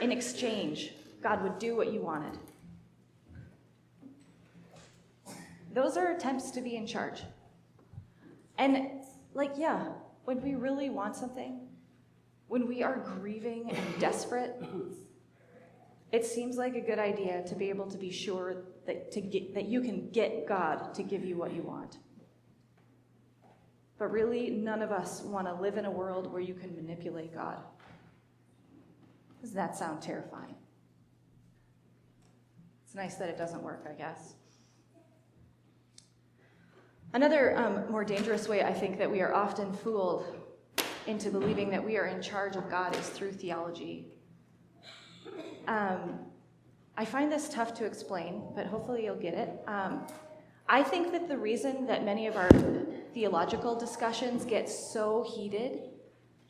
in 0.00 0.12
exchange 0.12 0.94
God 1.20 1.42
would 1.42 1.58
do 1.58 1.76
what 1.76 1.92
you 1.92 2.00
wanted, 2.00 2.38
those 5.74 5.96
are 5.96 6.12
attempts 6.12 6.52
to 6.52 6.60
be 6.60 6.76
in 6.76 6.86
charge. 6.86 7.22
And, 8.56 9.02
like, 9.34 9.52
yeah, 9.56 9.88
when 10.24 10.40
we 10.42 10.54
really 10.54 10.90
want 10.90 11.16
something, 11.16 11.60
when 12.46 12.68
we 12.68 12.82
are 12.82 12.98
grieving 12.98 13.70
and 13.70 14.00
desperate, 14.00 14.62
it 16.12 16.24
seems 16.24 16.56
like 16.56 16.74
a 16.74 16.80
good 16.80 16.98
idea 16.98 17.42
to 17.44 17.54
be 17.54 17.70
able 17.70 17.86
to 17.86 17.96
be 17.96 18.10
sure 18.10 18.64
that, 18.86 19.12
to 19.12 19.20
get, 19.20 19.54
that 19.54 19.66
you 19.66 19.80
can 19.80 20.10
get 20.10 20.46
God 20.46 20.92
to 20.94 21.02
give 21.02 21.24
you 21.24 21.36
what 21.36 21.52
you 21.52 21.62
want. 21.62 21.98
But 23.98 24.10
really, 24.10 24.50
none 24.50 24.82
of 24.82 24.90
us 24.90 25.22
want 25.22 25.46
to 25.46 25.54
live 25.54 25.76
in 25.76 25.84
a 25.84 25.90
world 25.90 26.32
where 26.32 26.40
you 26.40 26.54
can 26.54 26.74
manipulate 26.74 27.34
God. 27.34 27.58
Does 29.40 29.52
that 29.52 29.76
sound 29.76 30.02
terrifying? 30.02 30.54
It's 32.84 32.94
nice 32.94 33.14
that 33.16 33.28
it 33.28 33.38
doesn't 33.38 33.62
work, 33.62 33.86
I 33.88 33.92
guess. 33.92 34.34
Another 37.12 37.56
um, 37.56 37.90
more 37.90 38.04
dangerous 38.04 38.48
way 38.48 38.62
I 38.62 38.72
think 38.72 38.98
that 38.98 39.10
we 39.10 39.20
are 39.20 39.34
often 39.34 39.72
fooled 39.72 40.24
into 41.06 41.30
believing 41.30 41.70
that 41.70 41.84
we 41.84 41.96
are 41.96 42.06
in 42.06 42.22
charge 42.22 42.56
of 42.56 42.68
God 42.70 42.96
is 42.96 43.08
through 43.08 43.32
theology. 43.32 44.06
Um, 45.70 46.18
I 46.96 47.04
find 47.04 47.30
this 47.30 47.48
tough 47.48 47.74
to 47.74 47.84
explain, 47.86 48.42
but 48.56 48.66
hopefully 48.66 49.04
you'll 49.04 49.14
get 49.14 49.34
it. 49.34 49.50
Um, 49.68 50.04
I 50.68 50.82
think 50.82 51.12
that 51.12 51.28
the 51.28 51.38
reason 51.38 51.86
that 51.86 52.04
many 52.04 52.26
of 52.26 52.36
our 52.36 52.50
theological 53.14 53.76
discussions 53.76 54.44
get 54.44 54.68
so 54.68 55.24
heated 55.32 55.90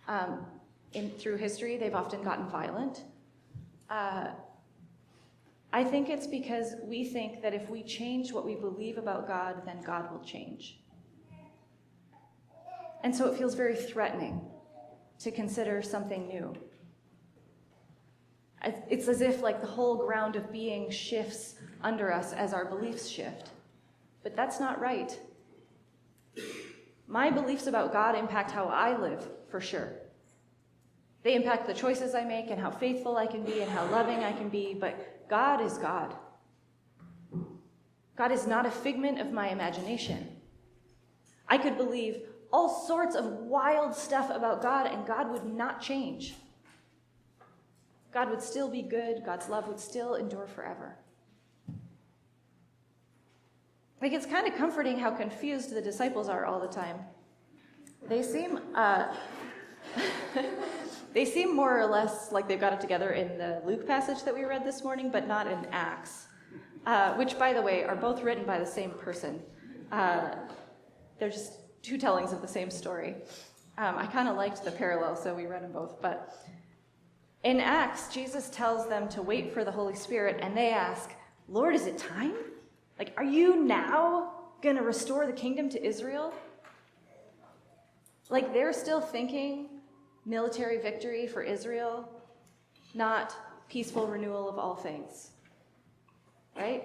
um, 0.09 0.47
in, 0.95 1.11
through 1.11 1.37
history, 1.37 1.77
they've 1.77 1.95
often 1.95 2.23
gotten 2.23 2.49
violent. 2.49 3.03
Uh, 3.91 4.29
I 5.71 5.85
think 5.85 6.09
it's 6.09 6.27
because 6.27 6.77
we 6.83 7.05
think 7.05 7.43
that 7.43 7.53
if 7.53 7.69
we 7.69 7.83
change 7.83 8.33
what 8.33 8.47
we 8.47 8.55
believe 8.55 8.97
about 8.97 9.29
God, 9.29 9.67
then 9.67 9.83
God 9.83 10.11
will 10.11 10.25
change. 10.25 10.81
And 13.05 13.15
so 13.15 13.31
it 13.31 13.37
feels 13.37 13.55
very 13.55 13.77
threatening 13.77 14.41
to 15.19 15.31
consider 15.31 15.83
something 15.83 16.27
new. 16.27 16.55
It's 18.63 19.09
as 19.09 19.21
if 19.21 19.43
like 19.43 19.61
the 19.61 19.67
whole 19.67 20.05
ground 20.05 20.37
of 20.37 20.53
being 20.53 20.91
shifts 20.91 21.55
under 21.83 22.13
us 22.13 22.33
as 22.33 22.53
our 22.53 22.65
beliefs 22.67 23.09
shift. 23.09 23.51
But 24.23 24.37
that's 24.37 24.61
not 24.61 24.81
right. 24.81 25.19
My 27.07 27.31
beliefs 27.31 27.67
about 27.67 27.93
God 27.93 28.15
impact 28.15 28.51
how 28.51 28.67
I 28.67 28.97
live, 28.97 29.27
for 29.51 29.61
sure. 29.61 29.93
They 31.23 31.35
impact 31.35 31.67
the 31.67 31.75
choices 31.75 32.15
I 32.15 32.25
make 32.25 32.51
and 32.51 32.61
how 32.61 32.71
faithful 32.71 33.17
I 33.17 33.27
can 33.27 33.45
be 33.45 33.61
and 33.61 33.71
how 33.71 33.87
loving 33.87 34.23
I 34.23 34.33
can 34.33 34.49
be, 34.49 34.75
but 34.75 35.29
God 35.29 35.61
is 35.61 35.77
God. 35.79 36.15
God 38.17 38.33
is 38.33 38.47
not 38.47 38.67
a 38.67 38.71
figment 38.71 39.19
of 39.19 39.33
my 39.33 39.49
imagination. 39.49 40.37
I 41.49 41.59
could 41.59 41.77
believe 41.77 42.23
all 42.53 42.87
sorts 42.87 43.15
of 43.15 43.25
wild 43.25 43.95
stuff 43.95 44.31
about 44.31 44.63
God, 44.63 44.87
and 44.87 45.07
God 45.07 45.31
would 45.31 45.45
not 45.45 45.81
change. 45.81 46.35
God 48.13 48.31
would 48.31 48.43
still 48.43 48.69
be 48.69 48.83
good, 48.83 49.23
God's 49.25 49.49
love 49.49 49.69
would 49.69 49.79
still 49.79 50.15
endure 50.15 50.47
forever. 50.47 50.97
Like, 54.03 54.13
it's 54.13 54.27
kind 54.27 54.47
of 54.47 54.55
comforting 54.57 54.99
how 54.99 55.11
confused 55.11 55.75
the 55.75 55.83
disciples 55.83 56.29
are 56.29 56.47
all 56.47 56.59
the 56.59 56.69
time. 56.69 56.97
They 58.09 58.23
seem, 58.23 58.59
uh, 58.75 59.15
they 61.13 61.25
seem 61.25 61.55
more 61.55 61.79
or 61.79 61.87
less 61.87 62.33
like 62.33 62.49
they've 62.49 62.61
got 62.61 62.73
it 62.73 62.81
together 62.81 63.11
in 63.11 63.37
the 63.37 63.61
Luke 63.65 63.87
passage 63.87 64.23
that 64.25 64.35
we 64.35 64.45
read 64.45 64.65
this 64.65 64.83
morning, 64.83 65.11
but 65.11 65.29
not 65.29 65.47
in 65.47 65.67
Acts, 65.71 66.29
uh, 66.87 67.15
which, 67.15 67.39
by 67.39 67.53
the 67.53 67.61
way, 67.61 67.85
are 67.85 67.97
both 67.97 68.23
written 68.23 68.45
by 68.45 68.59
the 68.59 68.67
same 68.67 68.91
person. 68.93 69.41
Uh, 69.93 70.35
they're 71.19 71.31
just 71.31 71.53
two 71.83 71.99
tellings 71.99 72.33
of 72.33 72.41
the 72.41 72.49
same 72.49 72.71
story. 72.71 73.17
Um, 73.77 73.97
I 73.99 74.07
kind 74.07 74.29
of 74.29 74.37
liked 74.37 74.65
the 74.65 74.73
parallel, 74.73 75.15
so 75.15 75.35
we 75.35 75.47
read 75.47 75.63
them 75.63 75.73
both. 75.73 76.01
But 76.01 76.35
in 77.43 77.61
Acts, 77.61 78.13
Jesus 78.13 78.51
tells 78.51 78.89
them 78.89 79.09
to 79.11 79.23
wait 79.23 79.53
for 79.53 79.65
the 79.65 79.71
Holy 79.71 79.95
Spirit, 79.95 80.39
and 80.43 80.57
they 80.57 80.71
ask, 80.71 81.11
Lord, 81.49 81.75
is 81.75 81.87
it 81.87 81.97
time? 81.97 82.35
Like, 82.99 83.15
are 83.17 83.25
you 83.25 83.65
now 83.65 84.33
going 84.63 84.77
to 84.77 84.83
restore 84.83 85.27
the 85.27 85.33
kingdom 85.33 85.71
to 85.71 85.85
Israel? 85.85 86.35
Like, 88.29 88.53
they're 88.53 88.75
still 88.75 89.01
thinking 89.01 89.69
military 90.27 90.79
victory 90.79 91.27
for 91.27 91.43
Israel, 91.43 92.09
not 92.95 93.35
peaceful 93.69 94.07
renewal 94.07 94.49
of 94.49 94.59
all 94.59 94.77
things. 94.77 95.31
Right? 96.57 96.85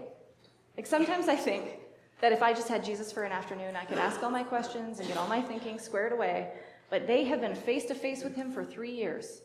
Like, 0.77 0.87
sometimes 0.87 1.27
I 1.27 1.35
think 1.35 1.79
that 2.21 2.31
if 2.31 2.41
I 2.41 2.53
just 2.53 2.69
had 2.69 2.83
Jesus 2.83 3.11
for 3.11 3.23
an 3.23 3.33
afternoon, 3.33 3.75
I 3.75 3.83
could 3.83 3.97
ask 3.97 4.23
all 4.23 4.29
my 4.29 4.43
questions 4.43 4.99
and 4.99 5.07
get 5.07 5.17
all 5.17 5.27
my 5.27 5.41
thinking 5.41 5.79
squared 5.79 6.13
away. 6.13 6.51
But 6.89 7.07
they 7.07 7.25
have 7.25 7.41
been 7.41 7.55
face 7.55 7.85
to 7.85 7.95
face 7.95 8.23
with 8.23 8.35
him 8.35 8.51
for 8.51 8.63
three 8.63 8.91
years. 8.91 9.41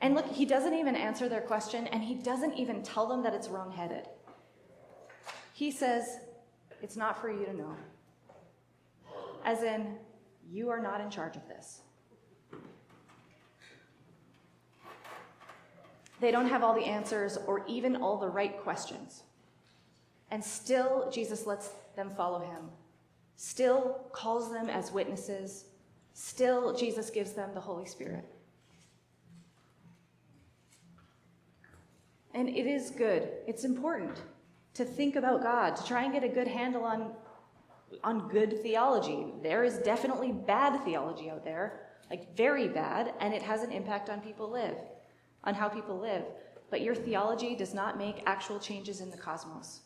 And 0.00 0.14
look, 0.14 0.30
he 0.30 0.44
doesn't 0.44 0.74
even 0.74 0.94
answer 0.94 1.28
their 1.28 1.40
question, 1.40 1.86
and 1.86 2.02
he 2.02 2.14
doesn't 2.14 2.54
even 2.54 2.82
tell 2.82 3.06
them 3.06 3.22
that 3.22 3.32
it's 3.32 3.48
wrong-headed. 3.48 4.06
He 5.54 5.70
says, 5.70 6.18
It's 6.82 6.96
not 6.96 7.20
for 7.20 7.30
you 7.30 7.46
to 7.46 7.54
know. 7.54 7.74
As 9.44 9.62
in, 9.62 9.94
you 10.50 10.68
are 10.68 10.80
not 10.80 11.00
in 11.00 11.08
charge 11.08 11.36
of 11.36 11.48
this. 11.48 11.80
They 16.20 16.30
don't 16.30 16.48
have 16.48 16.62
all 16.62 16.74
the 16.74 16.84
answers 16.84 17.38
or 17.46 17.64
even 17.66 17.96
all 17.96 18.18
the 18.18 18.28
right 18.28 18.58
questions. 18.60 19.22
And 20.30 20.42
still, 20.42 21.10
Jesus 21.10 21.46
lets 21.46 21.70
them 21.94 22.10
follow 22.10 22.40
him. 22.40 22.70
Still 23.36 24.00
calls 24.12 24.50
them 24.50 24.68
as 24.68 24.92
witnesses. 24.92 25.66
Still, 26.14 26.74
Jesus 26.74 27.10
gives 27.10 27.32
them 27.32 27.50
the 27.54 27.60
Holy 27.60 27.86
Spirit. 27.86 28.24
And 32.36 32.50
it 32.50 32.66
is 32.66 32.90
good, 32.90 33.30
it's 33.46 33.64
important 33.64 34.20
to 34.74 34.84
think 34.84 35.16
about 35.16 35.42
God, 35.42 35.74
to 35.74 35.84
try 35.86 36.04
and 36.04 36.12
get 36.12 36.22
a 36.22 36.28
good 36.28 36.46
handle 36.46 36.84
on, 36.84 37.12
on 38.04 38.28
good 38.28 38.62
theology. 38.62 39.32
There 39.42 39.64
is 39.64 39.78
definitely 39.78 40.32
bad 40.32 40.84
theology 40.84 41.30
out 41.30 41.44
there, 41.44 41.88
like 42.10 42.36
very 42.36 42.68
bad, 42.68 43.14
and 43.20 43.32
it 43.32 43.40
has 43.40 43.62
an 43.62 43.72
impact 43.72 44.10
on 44.10 44.20
people 44.20 44.50
live, 44.50 44.76
on 45.44 45.54
how 45.54 45.66
people 45.66 45.98
live. 45.98 46.24
But 46.68 46.82
your 46.82 46.94
theology 46.94 47.56
does 47.56 47.72
not 47.72 47.96
make 47.96 48.22
actual 48.26 48.58
changes 48.58 49.00
in 49.00 49.10
the 49.10 49.16
cosmos. 49.16 49.80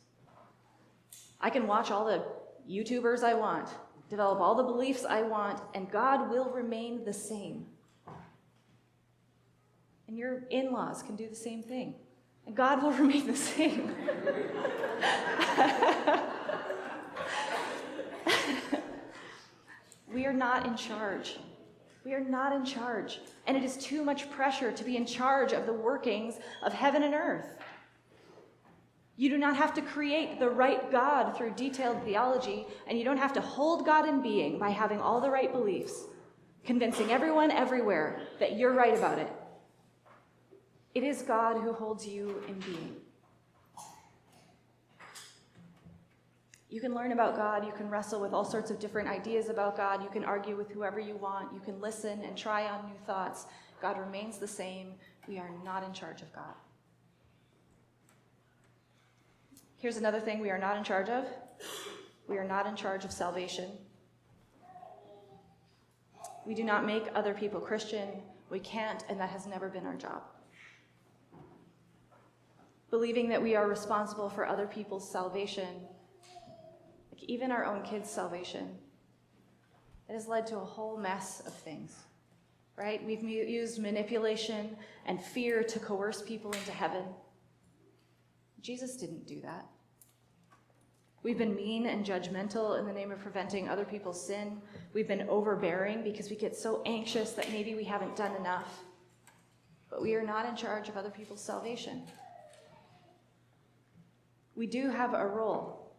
I 1.41 1.51
can 1.51 1.69
watch 1.69 1.93
all 1.93 2.05
the 2.05 2.25
YouTubers 2.69 3.23
I 3.23 3.35
want, 3.35 3.69
develop 4.09 4.41
all 4.41 4.57
the 4.57 4.65
beliefs 4.65 5.05
I 5.09 5.23
want, 5.23 5.61
and 5.77 5.89
God 5.89 6.29
will 6.29 6.51
remain 6.51 7.05
the 7.05 7.13
same. 7.13 7.67
And 10.09 10.19
your 10.19 10.43
in 10.51 10.73
laws 10.73 11.05
can 11.05 11.15
do 11.15 11.29
the 11.29 11.37
same 11.37 11.63
thing. 11.63 11.95
God 12.55 12.83
will 12.83 12.93
remain 13.05 13.27
the 13.27 13.37
same. 13.37 13.95
we 20.13 20.27
are 20.27 20.33
not 20.33 20.67
in 20.67 20.77
charge. 20.77 21.39
We 22.05 22.15
are 22.15 22.21
not 22.21 22.55
in 22.55 22.65
charge. 22.65 23.21
And 23.47 23.57
it 23.57 23.63
is 23.63 23.77
too 23.77 24.03
much 24.05 24.31
pressure 24.31 24.73
to 24.73 24.85
be 24.85 24.97
in 24.97 25.07
charge 25.07 25.53
of 25.53 25.67
the 25.67 25.73
workings 25.73 26.37
of 26.63 26.73
heaven 26.73 27.03
and 27.03 27.15
earth. 27.15 27.57
You 29.17 29.29
do 29.29 29.37
not 29.37 29.55
have 29.57 29.75
to 29.75 29.83
create 29.83 30.41
the 30.41 30.49
right 30.49 30.91
God 30.91 31.37
through 31.37 31.51
detailed 31.51 32.03
theology, 32.05 32.67
and 32.87 32.99
you 32.99 33.05
don't 33.05 33.19
have 33.19 33.35
to 33.35 33.41
hold 33.43 33.85
God 33.85 34.09
in 34.09 34.23
being 34.23 34.59
by 34.59 34.71
having 34.71 34.99
all 34.99 35.21
the 35.21 35.29
right 35.29 35.53
beliefs, 35.53 36.05
convincing 36.65 37.11
everyone 37.11 37.51
everywhere 37.51 38.23
that 38.39 38.57
you're 38.57 38.73
right 38.73 38.97
about 38.97 39.19
it. 39.19 39.31
It 40.95 41.05
is 41.05 41.23
God 41.23 41.61
who 41.61 41.73
holds 41.73 42.07
you 42.07 42.43
in 42.49 42.59
being. 42.61 42.97
You 46.69 46.81
can 46.81 46.95
learn 46.95 47.13
about 47.13 47.37
God, 47.37 47.65
you 47.65 47.73
can 47.73 47.91
wrestle 47.91 48.21
with 48.21 48.33
all 48.33 48.45
sorts 48.45 48.71
of 48.71 48.79
different 48.79 49.09
ideas 49.09 49.49
about 49.49 49.77
God, 49.77 50.03
you 50.03 50.09
can 50.09 50.25
argue 50.25 50.57
with 50.57 50.71
whoever 50.71 51.01
you 51.01 51.17
want, 51.17 51.53
you 51.53 51.61
can 51.61 51.81
listen 51.81 52.23
and 52.23 52.37
try 52.37 52.69
on 52.69 52.87
new 52.87 52.99
thoughts. 53.07 53.47
God 53.83 53.99
remains 53.99 54.39
the 54.39 54.47
same. 54.47 54.93
We 55.27 55.39
are 55.39 55.51
not 55.65 55.83
in 55.83 55.93
charge 55.93 56.23
of 56.23 56.33
God. 56.33 56.55
Here's 59.79 59.97
another 59.97 60.21
thing 60.21 60.41
we 60.41 60.51
are 60.51 60.59
not 60.59 60.77
in 60.77 60.85
charge 60.85 61.09
of 61.09 61.25
we 62.29 62.39
are 62.39 62.45
not 62.45 62.67
in 62.67 62.77
charge 62.77 63.05
of 63.05 63.11
salvation. 63.11 63.71
We 66.47 66.55
do 66.55 66.63
not 66.63 66.87
make 66.87 67.09
other 67.15 67.35
people 67.35 67.61
Christian. 67.61 68.09
We 68.51 68.61
can't, 68.61 69.05
and 69.09 69.19
that 69.19 69.31
has 69.31 69.47
never 69.47 69.69
been 69.69 69.87
our 69.87 69.97
job 69.97 70.23
believing 72.91 73.29
that 73.29 73.43
we 73.43 73.55
are 73.55 73.69
responsible 73.69 74.29
for 74.29 74.47
other 74.47 74.67
people's 74.67 75.11
salvation, 75.11 75.69
like 77.13 77.23
even 77.23 77.51
our 77.51 77.65
own 77.65 77.83
kids' 77.83 78.11
salvation. 78.11 78.69
It 80.09 80.15
has 80.15 80.27
led 80.27 80.47
to 80.49 80.57
a 80.57 80.65
whole 80.65 80.97
mess 80.97 81.41
of 81.47 81.55
things, 81.55 81.95
right? 82.77 83.05
We've 83.05 83.23
used 83.23 83.81
manipulation 83.81 84.77
and 85.07 85.23
fear 85.23 85.63
to 85.63 85.79
coerce 85.79 86.21
people 86.21 86.51
into 86.51 86.73
heaven. 86.73 87.05
Jesus 88.61 88.97
didn't 88.97 89.27
do 89.27 89.41
that. 89.43 89.67
We've 91.23 91.39
been 91.39 91.55
mean 91.55 91.87
and 91.87 92.05
judgmental 92.05 92.79
in 92.79 92.87
the 92.87 92.93
name 92.93 93.13
of 93.13 93.21
preventing 93.21 93.69
other 93.69 93.85
people's 93.85 94.27
sin. 94.27 94.61
We've 94.95 95.07
been 95.07 95.29
overbearing 95.29 96.03
because 96.03 96.29
we 96.29 96.35
get 96.35 96.57
so 96.57 96.83
anxious 96.87 97.33
that 97.33 97.53
maybe 97.53 97.75
we 97.75 97.85
haven't 97.85 98.17
done 98.17 98.35
enough. 98.37 98.81
But 99.91 100.03
we 100.03 100.15
are 100.15 100.25
not 100.25 100.47
in 100.47 100.57
charge 100.57 100.89
of 100.89 100.97
other 100.97 101.11
people's 101.11 101.43
salvation 101.43 102.03
we 104.57 104.67
do 104.67 104.91
have 104.91 105.15
a 105.15 105.27
role, 105.27 105.93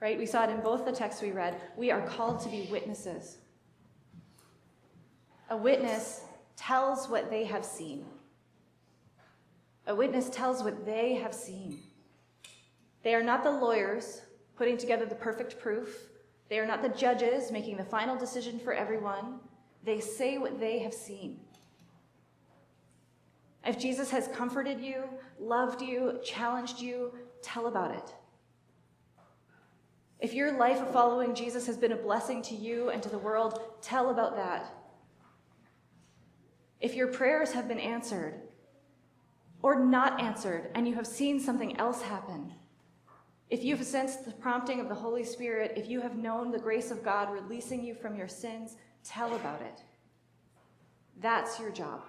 right? 0.00 0.18
We 0.18 0.26
saw 0.26 0.44
it 0.44 0.50
in 0.50 0.60
both 0.60 0.84
the 0.84 0.92
texts 0.92 1.22
we 1.22 1.30
read. 1.30 1.60
We 1.76 1.90
are 1.90 2.06
called 2.06 2.40
to 2.40 2.48
be 2.48 2.68
witnesses. 2.70 3.38
A 5.50 5.56
witness 5.56 6.22
tells 6.56 7.08
what 7.08 7.30
they 7.30 7.44
have 7.44 7.64
seen. 7.64 8.04
A 9.86 9.94
witness 9.94 10.28
tells 10.30 10.64
what 10.64 10.84
they 10.84 11.14
have 11.14 11.34
seen. 11.34 11.80
They 13.04 13.14
are 13.14 13.22
not 13.22 13.44
the 13.44 13.52
lawyers 13.52 14.22
putting 14.56 14.76
together 14.76 15.06
the 15.06 15.14
perfect 15.14 15.60
proof. 15.60 16.08
They 16.48 16.58
are 16.58 16.66
not 16.66 16.82
the 16.82 16.88
judges 16.88 17.52
making 17.52 17.76
the 17.76 17.84
final 17.84 18.16
decision 18.16 18.58
for 18.58 18.72
everyone. 18.72 19.38
They 19.84 20.00
say 20.00 20.38
what 20.38 20.58
they 20.58 20.80
have 20.80 20.94
seen. 20.94 21.38
If 23.64 23.78
Jesus 23.78 24.10
has 24.10 24.28
comforted 24.28 24.80
you, 24.80 25.04
loved 25.38 25.82
you, 25.82 26.20
challenged 26.24 26.80
you, 26.80 27.12
tell 27.42 27.66
about 27.66 27.92
it. 27.92 28.14
If 30.18 30.32
your 30.32 30.56
life 30.56 30.80
of 30.80 30.90
following 30.90 31.34
Jesus 31.34 31.66
has 31.66 31.76
been 31.76 31.92
a 31.92 31.96
blessing 31.96 32.42
to 32.42 32.54
you 32.54 32.88
and 32.88 33.02
to 33.02 33.08
the 33.08 33.18
world, 33.18 33.60
tell 33.82 34.10
about 34.10 34.36
that. 34.36 34.72
If 36.80 36.94
your 36.94 37.08
prayers 37.08 37.52
have 37.52 37.68
been 37.68 37.78
answered 37.78 38.40
or 39.62 39.84
not 39.84 40.20
answered 40.20 40.70
and 40.74 40.86
you 40.88 40.94
have 40.94 41.06
seen 41.06 41.38
something 41.38 41.76
else 41.78 42.02
happen, 42.02 42.52
if 43.48 43.62
you've 43.62 43.84
sensed 43.84 44.24
the 44.24 44.32
prompting 44.32 44.80
of 44.80 44.88
the 44.88 44.94
Holy 44.94 45.22
Spirit, 45.22 45.74
if 45.76 45.88
you 45.88 46.00
have 46.00 46.16
known 46.16 46.50
the 46.50 46.58
grace 46.58 46.90
of 46.90 47.04
God 47.04 47.30
releasing 47.30 47.84
you 47.84 47.94
from 47.94 48.16
your 48.16 48.28
sins, 48.28 48.76
tell 49.04 49.34
about 49.36 49.62
it. 49.62 49.82
That's 51.20 51.60
your 51.60 51.70
job. 51.70 52.02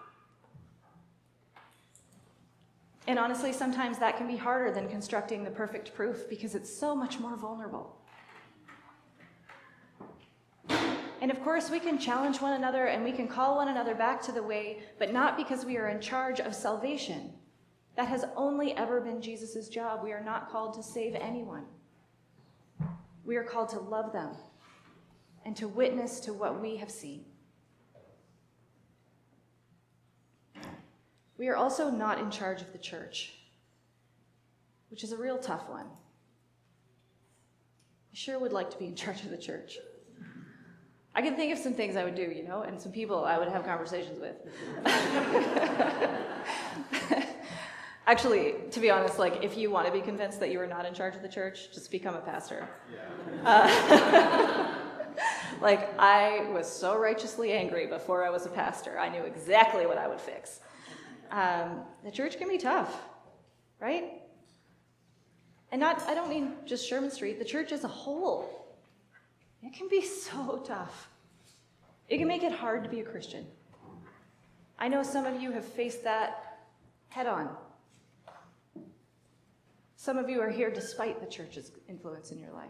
And 3.08 3.18
honestly, 3.18 3.54
sometimes 3.54 3.98
that 4.00 4.18
can 4.18 4.28
be 4.28 4.36
harder 4.36 4.70
than 4.72 4.90
constructing 4.90 5.44
the 5.44 5.50
perfect 5.50 5.94
proof 5.96 6.30
because 6.30 6.56
it's 6.56 6.72
so 6.72 6.94
much 6.94 7.20
more 7.20 7.38
vulnerable. 7.38 7.96
And 11.22 11.32
of 11.32 11.42
course, 11.42 11.70
we 11.70 11.80
can 11.80 11.98
challenge 11.98 12.42
one 12.42 12.54
another 12.54 12.88
and 12.88 13.04
we 13.04 13.14
can 13.14 13.28
call 13.28 13.56
one 13.56 13.70
another 13.70 13.96
back 13.96 14.22
to 14.24 14.32
the 14.32 14.44
way, 14.44 14.82
but 15.00 15.14
not 15.14 15.38
because 15.38 15.66
we 15.66 15.78
are 15.78 15.88
in 15.88 16.02
charge 16.02 16.40
of 16.42 16.54
salvation. 16.54 17.34
That 17.96 18.10
has 18.10 18.26
only 18.36 18.74
ever 18.74 19.02
been 19.02 19.22
Jesus' 19.22 19.70
job. 19.70 20.04
We 20.04 20.12
are 20.12 20.24
not 20.24 20.52
called 20.52 20.76
to 20.76 20.84
save 20.84 21.16
anyone. 21.16 21.66
We 23.26 23.38
are 23.38 23.44
called 23.44 23.70
to 23.70 23.80
love 23.80 24.14
them 24.14 24.36
and 25.46 25.56
to 25.56 25.68
witness 25.68 26.20
to 26.22 26.34
what 26.34 26.62
we 26.62 26.76
have 26.76 26.92
seen. 26.92 27.26
We 31.38 31.50
are 31.50 31.56
also 31.56 31.90
not 31.90 32.20
in 32.20 32.32
charge 32.32 32.62
of 32.62 32.72
the 32.72 32.80
church, 32.80 33.34
which 34.90 35.04
is 35.04 35.12
a 35.12 35.18
real 35.18 35.38
tough 35.38 35.70
one. 35.70 35.86
I 35.86 38.16
sure 38.16 38.40
would 38.40 38.54
like 38.54 38.72
to 38.72 38.78
be 38.78 38.86
in 38.86 38.96
charge 38.96 39.24
of 39.24 39.30
the 39.30 39.38
church. 39.38 39.78
I 41.14 41.22
can 41.22 41.36
think 41.36 41.52
of 41.52 41.58
some 41.58 41.74
things 41.74 41.96
I 41.96 42.04
would 42.04 42.16
do, 42.16 42.22
you 42.22 42.44
know, 42.44 42.62
and 42.62 42.80
some 42.80 42.92
people 42.92 43.26
I 43.26 43.40
would 43.40 43.48
have 43.48 43.66
conversations 43.66 44.20
with. 44.20 44.36
Actually, 48.08 48.56
to 48.72 48.80
be 48.80 48.90
honest, 48.90 49.20
like 49.20 49.44
if 49.44 49.58
you 49.58 49.72
want 49.72 49.88
to 49.88 49.92
be 49.92 50.00
convinced 50.00 50.40
that 50.40 50.52
you 50.52 50.60
are 50.60 50.68
not 50.68 50.86
in 50.86 50.94
charge 50.94 51.16
of 51.16 51.22
the 51.22 51.28
church, 51.28 51.74
just 51.74 51.92
become 51.92 52.16
a 52.16 52.22
pastor. 52.22 52.68
Yeah. 53.44 53.44
Uh, 53.44 54.76
like 55.62 55.94
I 56.00 56.50
was 56.52 56.72
so 56.72 56.98
righteously 56.98 57.52
angry 57.52 57.88
before 57.88 58.24
I 58.24 58.30
was 58.30 58.46
a 58.46 58.50
pastor. 58.50 59.00
I 59.00 59.10
knew 59.10 59.24
exactly 59.24 59.86
what 59.86 59.98
I 59.98 60.08
would 60.08 60.22
fix. 60.22 60.62
Um, 61.32 61.82
the 62.04 62.12
church 62.12 62.38
can 62.38 62.48
be 62.48 62.58
tough, 62.58 62.96
right? 63.80 64.22
And 65.72 65.82
not, 65.82 66.02
I 66.04 66.14
don't 66.14 66.30
mean 66.30 66.54
just 66.66 66.88
Sherman 66.88 67.12
Street, 67.12 67.40
the 67.40 67.46
church 67.46 67.72
as 67.72 67.84
a 67.84 67.90
whole. 67.90 68.68
It 69.62 69.74
can 69.74 69.88
be 69.90 70.02
so 70.06 70.64
tough. 70.66 71.10
It 72.10 72.18
can 72.20 72.28
make 72.28 72.44
it 72.44 72.54
hard 72.54 72.84
to 72.84 72.90
be 72.90 73.02
a 73.02 73.04
Christian. 73.04 73.46
I 74.80 74.88
know 74.88 75.04
some 75.04 75.26
of 75.26 75.42
you 75.42 75.52
have 75.52 75.66
faced 75.66 76.04
that 76.04 76.60
head 77.10 77.28
on. 77.28 77.50
Some 79.96 80.18
of 80.18 80.30
you 80.30 80.40
are 80.40 80.50
here 80.50 80.70
despite 80.70 81.20
the 81.20 81.26
church's 81.26 81.72
influence 81.90 82.32
in 82.32 82.40
your 82.40 82.52
life. 82.52 82.70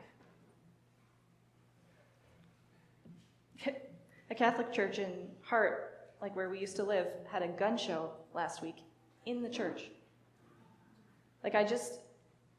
A 4.31 4.35
Catholic 4.35 4.71
church 4.71 4.97
in 4.97 5.27
Hart, 5.41 6.13
like 6.21 6.35
where 6.35 6.49
we 6.49 6.59
used 6.59 6.77
to 6.77 6.83
live, 6.83 7.07
had 7.29 7.43
a 7.43 7.47
gun 7.47 7.77
show 7.77 8.11
last 8.37 8.61
week 8.61 8.77
in 9.25 9.41
the 9.41 9.49
church. 9.49 9.89
Like, 11.43 11.55
I 11.55 11.63
just, 11.65 11.99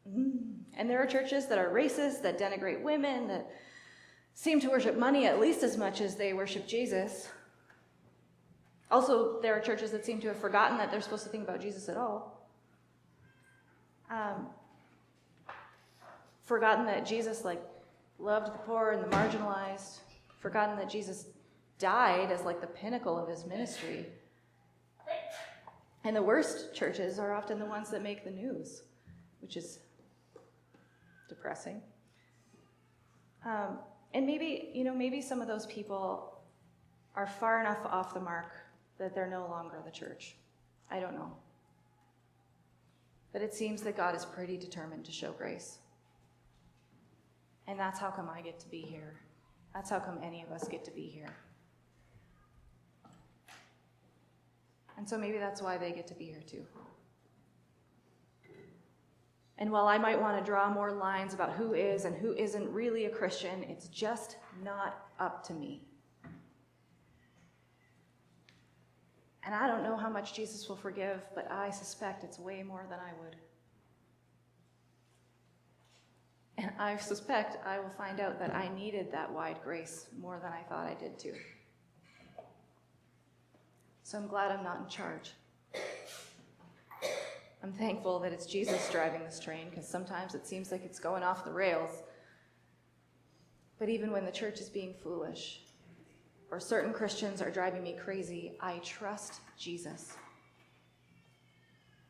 mm. 0.07 0.39
and 0.77 0.91
there 0.91 1.03
are 1.03 1.07
churches 1.07 1.47
that 1.47 1.57
are 1.57 1.71
racist, 1.71 2.21
that 2.23 2.39
denigrate 2.39 2.83
women, 2.83 3.29
that 3.29 3.51
seem 4.35 4.61
to 4.61 4.69
worship 4.69 4.99
money 4.99 5.27
at 5.27 5.41
least 5.41 5.63
as 5.63 5.77
much 5.77 6.01
as 6.01 6.17
they 6.17 6.33
worship 6.33 6.67
Jesus. 6.67 7.29
Also, 8.91 9.41
there 9.41 9.55
are 9.57 9.61
churches 9.61 9.91
that 9.93 10.05
seem 10.05 10.21
to 10.21 10.29
have 10.29 10.37
forgotten 10.39 10.77
that 10.79 10.91
they're 10.91 11.01
supposed 11.01 11.25
to 11.25 11.31
think 11.31 11.45
about 11.45 11.61
Jesus 11.61 11.89
at 11.89 11.97
all. 11.97 12.49
Um, 14.11 14.47
forgotten 16.43 16.87
that 16.87 17.07
Jesus, 17.07 17.45
like, 17.45 17.63
loved 18.19 18.47
the 18.47 18.59
poor 18.59 18.93
and 18.93 19.03
the 19.03 19.17
marginalized. 19.17 19.99
Forgotten 20.41 20.77
that 20.77 20.89
Jesus 20.89 21.27
died 21.79 22.31
as, 22.33 22.43
like, 22.43 22.61
the 22.61 22.67
pinnacle 22.67 23.19
of 23.19 23.29
his 23.29 23.45
ministry. 23.45 24.07
And 26.09 26.17
the 26.17 26.23
worst 26.23 26.75
churches 26.75 27.19
are 27.19 27.35
often 27.35 27.59
the 27.59 27.67
ones 27.67 27.91
that 27.91 28.03
make 28.03 28.25
the 28.25 28.31
news, 28.31 28.85
which 29.43 29.59
is 29.59 29.81
depressing. 31.29 31.83
Um, 33.45 33.81
and 34.15 34.27
maybe, 34.27 34.71
you 34.73 34.85
know, 34.85 34.95
maybe 34.95 35.21
some 35.21 35.43
of 35.43 35.49
those 35.49 35.67
people 35.67 36.41
are 37.15 37.27
far 37.27 37.61
enough 37.61 37.85
off 37.85 38.15
the 38.15 38.21
mark 38.21 38.55
that 38.99 39.15
they're 39.15 39.29
no 39.29 39.49
longer 39.49 39.83
the 39.85 39.91
church. 39.91 40.37
I 40.91 40.99
don't 40.99 41.13
know. 41.13 41.31
But 43.35 43.43
it 43.43 43.53
seems 43.53 43.83
that 43.83 43.95
God 43.95 44.17
is 44.17 44.25
pretty 44.25 44.57
determined 44.57 45.05
to 45.05 45.13
show 45.13 45.33
grace. 45.33 45.77
And 47.67 47.79
that's 47.79 48.01
how 48.01 48.09
come 48.09 48.31
I 48.31 48.41
get 48.41 48.59
to 48.61 48.69
be 48.71 48.81
here. 48.81 49.21
That's 49.75 49.91
how 49.91 49.99
come 49.99 50.21
any 50.23 50.43
of 50.43 50.53
us 50.53 50.69
get 50.69 50.87
to 50.87 50.91
be 50.91 51.03
here. 51.03 51.37
And 54.99 55.09
so 55.09 55.17
maybe 55.17 55.39
that's 55.39 55.63
why 55.63 55.79
they 55.79 55.93
get 55.93 56.09
to 56.09 56.15
be 56.15 56.25
here 56.25 56.43
too. 56.45 56.65
And 59.57 59.71
while 59.71 59.87
I 59.87 59.97
might 59.97 60.21
want 60.21 60.37
to 60.39 60.45
draw 60.45 60.69
more 60.69 60.93
lines 60.93 61.35
about 61.35 61.53
who 61.53 61.73
is 61.73 62.05
and 62.05 62.17
who 62.17 62.33
isn't 62.33 62.69
really 62.73 63.07
a 63.07 63.11
Christian, 63.11 63.63
it's 63.65 63.87
just 63.89 64.37
not 64.63 65.07
up 65.21 65.45
to 65.47 65.55
me. 65.55 65.85
And 69.45 69.55
I 69.55 69.67
don't 69.69 69.83
know 69.83 69.97
how 69.97 70.11
much 70.11 70.35
Jesus 70.35 70.69
will 70.69 70.77
forgive, 70.77 71.25
but 71.35 71.51
I 71.51 71.71
suspect 71.71 72.25
it's 72.25 72.39
way 72.39 72.63
more 72.63 72.85
than 72.91 72.99
I 72.99 73.13
would. 73.23 73.37
And 76.59 76.73
I 76.79 76.97
suspect 76.97 77.65
I 77.65 77.79
will 77.79 77.91
find 77.91 78.21
out 78.21 78.39
that 78.41 78.55
I 78.55 78.69
needed 78.75 79.13
that 79.13 79.33
wide 79.33 79.61
grace 79.63 80.07
more 80.21 80.41
than 80.43 80.53
I 80.53 80.63
thought 80.69 80.87
I 80.87 80.95
did 80.95 81.19
too. 81.19 81.35
So 84.09 84.17
I'm 84.17 84.27
glad 84.27 84.51
I'm 84.51 84.65
not 84.65 84.81
in 84.81 84.89
charge. 84.89 85.33
I'm 87.63 87.75
thankful 87.75 88.19
that 88.21 88.33
it's 88.33 88.47
Jesus 88.47 88.89
driving 88.91 89.23
this 89.23 89.39
train 89.39 89.69
because 89.69 89.87
sometimes 89.87 90.35
it 90.35 90.47
seems 90.47 90.73
like 90.73 90.83
it's 90.83 90.99
going 90.99 91.23
off 91.23 91.45
the 91.45 91.53
rails. 91.53 91.91
But 93.79 93.91
even 93.91 94.11
when 94.11 94.25
the 94.25 94.33
church 94.33 94.63
is 94.63 94.71
being 94.71 94.95
foolish 95.03 95.61
or 96.51 96.59
certain 96.59 96.95
Christians 96.95 97.43
are 97.43 97.51
driving 97.51 97.83
me 97.83 97.99
crazy, 98.03 98.57
I 98.63 98.79
trust 98.79 99.41
Jesus. 99.59 100.15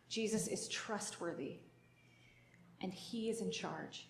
Jesus 0.09 0.47
is 0.47 0.69
trustworthy 0.69 1.57
and 2.81 2.93
he 2.93 3.29
is 3.29 3.41
in 3.41 3.51
charge. 3.51 4.07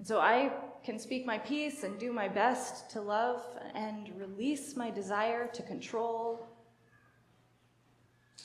And 0.00 0.06
so 0.08 0.18
I 0.18 0.50
can 0.82 0.98
speak 0.98 1.26
my 1.26 1.36
piece 1.36 1.84
and 1.84 1.98
do 1.98 2.10
my 2.10 2.26
best 2.26 2.88
to 2.92 3.02
love 3.02 3.42
and 3.74 4.10
release 4.18 4.74
my 4.74 4.90
desire 4.90 5.46
to 5.48 5.62
control 5.62 6.48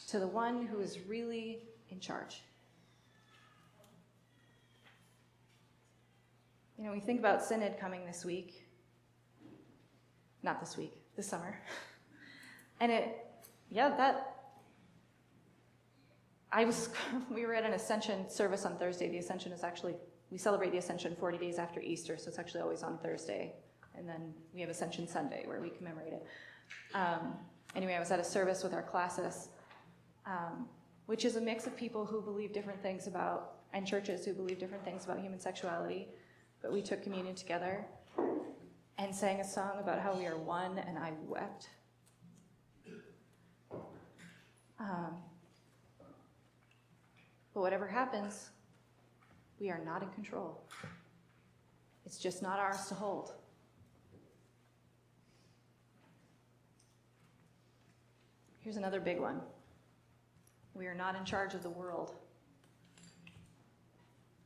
to 0.10 0.20
the 0.20 0.28
one 0.28 0.66
who 0.66 0.82
is 0.82 1.00
really 1.08 1.60
in 1.90 2.02
charge. 2.02 2.42
You 6.78 6.84
know, 6.84 6.92
we 6.92 7.00
think 7.00 7.22
about 7.22 7.42
Synod 7.42 7.80
coming 7.80 8.06
this 8.06 8.26
week. 8.26 8.66
Not 10.44 10.60
this 10.60 10.76
week, 10.76 10.92
this 11.16 11.26
summer. 11.26 11.58
And 12.82 12.92
it, 12.92 13.26
yeah, 13.72 13.96
that. 13.96 14.36
I 16.52 16.66
was, 16.66 16.90
we 17.34 17.46
were 17.46 17.54
at 17.54 17.64
an 17.64 17.72
Ascension 17.72 18.30
service 18.30 18.66
on 18.66 18.78
Thursday. 18.78 19.08
The 19.08 19.20
Ascension 19.20 19.54
is 19.54 19.64
actually 19.64 19.96
we 20.32 20.38
celebrate 20.38 20.72
the 20.72 20.78
Ascension 20.78 21.16
40 21.16 21.38
days 21.38 21.60
after 21.60 21.80
Easter, 21.82 22.18
so 22.18 22.28
it's 22.28 22.40
actually 22.40 22.62
always 22.62 22.84
on 22.84 22.98
Thursday. 22.98 23.54
And 23.98 24.08
then 24.08 24.34
we 24.54 24.62
have 24.62 24.70
Ascension 24.70 25.08
Sunday 25.08 25.44
where 25.46 25.62
we 25.62 25.70
commemorate 25.70 26.14
it. 26.14 26.26
Um, 26.94 27.34
anyway, 27.76 27.94
I 27.94 28.00
was 28.00 28.12
at 28.12 28.20
a 28.20 28.24
service 28.24 28.64
with 28.64 28.74
our 28.74 28.82
classis, 28.84 29.50
um, 30.26 30.68
which 31.06 31.24
is 31.26 31.36
a 31.36 31.42
mix 31.42 31.68
of 31.68 31.78
people 31.78 32.06
who 32.06 32.22
believe 32.22 32.54
different 32.54 32.82
things 32.82 33.08
about, 33.08 33.54
and 33.74 33.86
churches 33.86 34.26
who 34.26 34.34
believe 34.34 34.60
different 34.60 34.84
things 34.84 35.06
about 35.06 35.20
human 35.20 35.40
sexuality. 35.40 36.08
But 36.62 36.72
we 36.74 36.82
took 36.82 37.04
communion 37.04 37.36
together 37.36 37.86
and 38.98 39.14
sang 39.14 39.40
a 39.40 39.44
song 39.44 39.74
about 39.80 40.00
how 40.00 40.16
we 40.16 40.26
are 40.26 40.38
one, 40.38 40.80
and 40.80 40.98
I 40.98 41.14
wept. 41.28 41.70
Um, 44.80 45.16
but 47.54 47.62
whatever 47.62 47.88
happens, 47.88 48.50
we 49.60 49.70
are 49.70 49.82
not 49.84 50.04
in 50.04 50.10
control. 50.10 50.62
It's 52.06 52.18
just 52.18 52.42
not 52.42 52.60
ours 52.60 52.86
to 52.88 52.94
hold. 52.94 53.34
Here's 58.62 58.78
another 58.78 59.00
big 59.00 59.20
one 59.20 59.42
we 60.74 60.88
are 60.88 60.96
not 60.96 61.16
in 61.16 61.24
charge 61.24 61.54
of 61.54 61.64
the 61.64 61.70
world. 61.70 62.14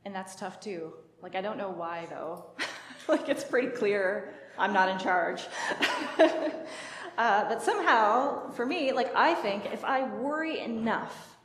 And 0.04 0.14
that's 0.14 0.36
tough 0.36 0.60
too. 0.60 0.92
Like, 1.22 1.34
I 1.34 1.40
don't 1.40 1.58
know 1.58 1.70
why 1.70 2.06
though. 2.08 2.44
like, 3.08 3.28
it's 3.28 3.42
pretty 3.42 3.68
clear 3.68 4.34
I'm 4.56 4.72
not 4.72 4.88
in 4.88 4.98
charge. 4.98 5.42
uh, 6.18 7.48
but 7.48 7.62
somehow, 7.62 8.50
for 8.50 8.64
me, 8.64 8.92
like, 8.92 9.14
I 9.16 9.34
think 9.34 9.66
if 9.72 9.84
I 9.84 10.08
worry 10.08 10.60
enough, 10.60 11.36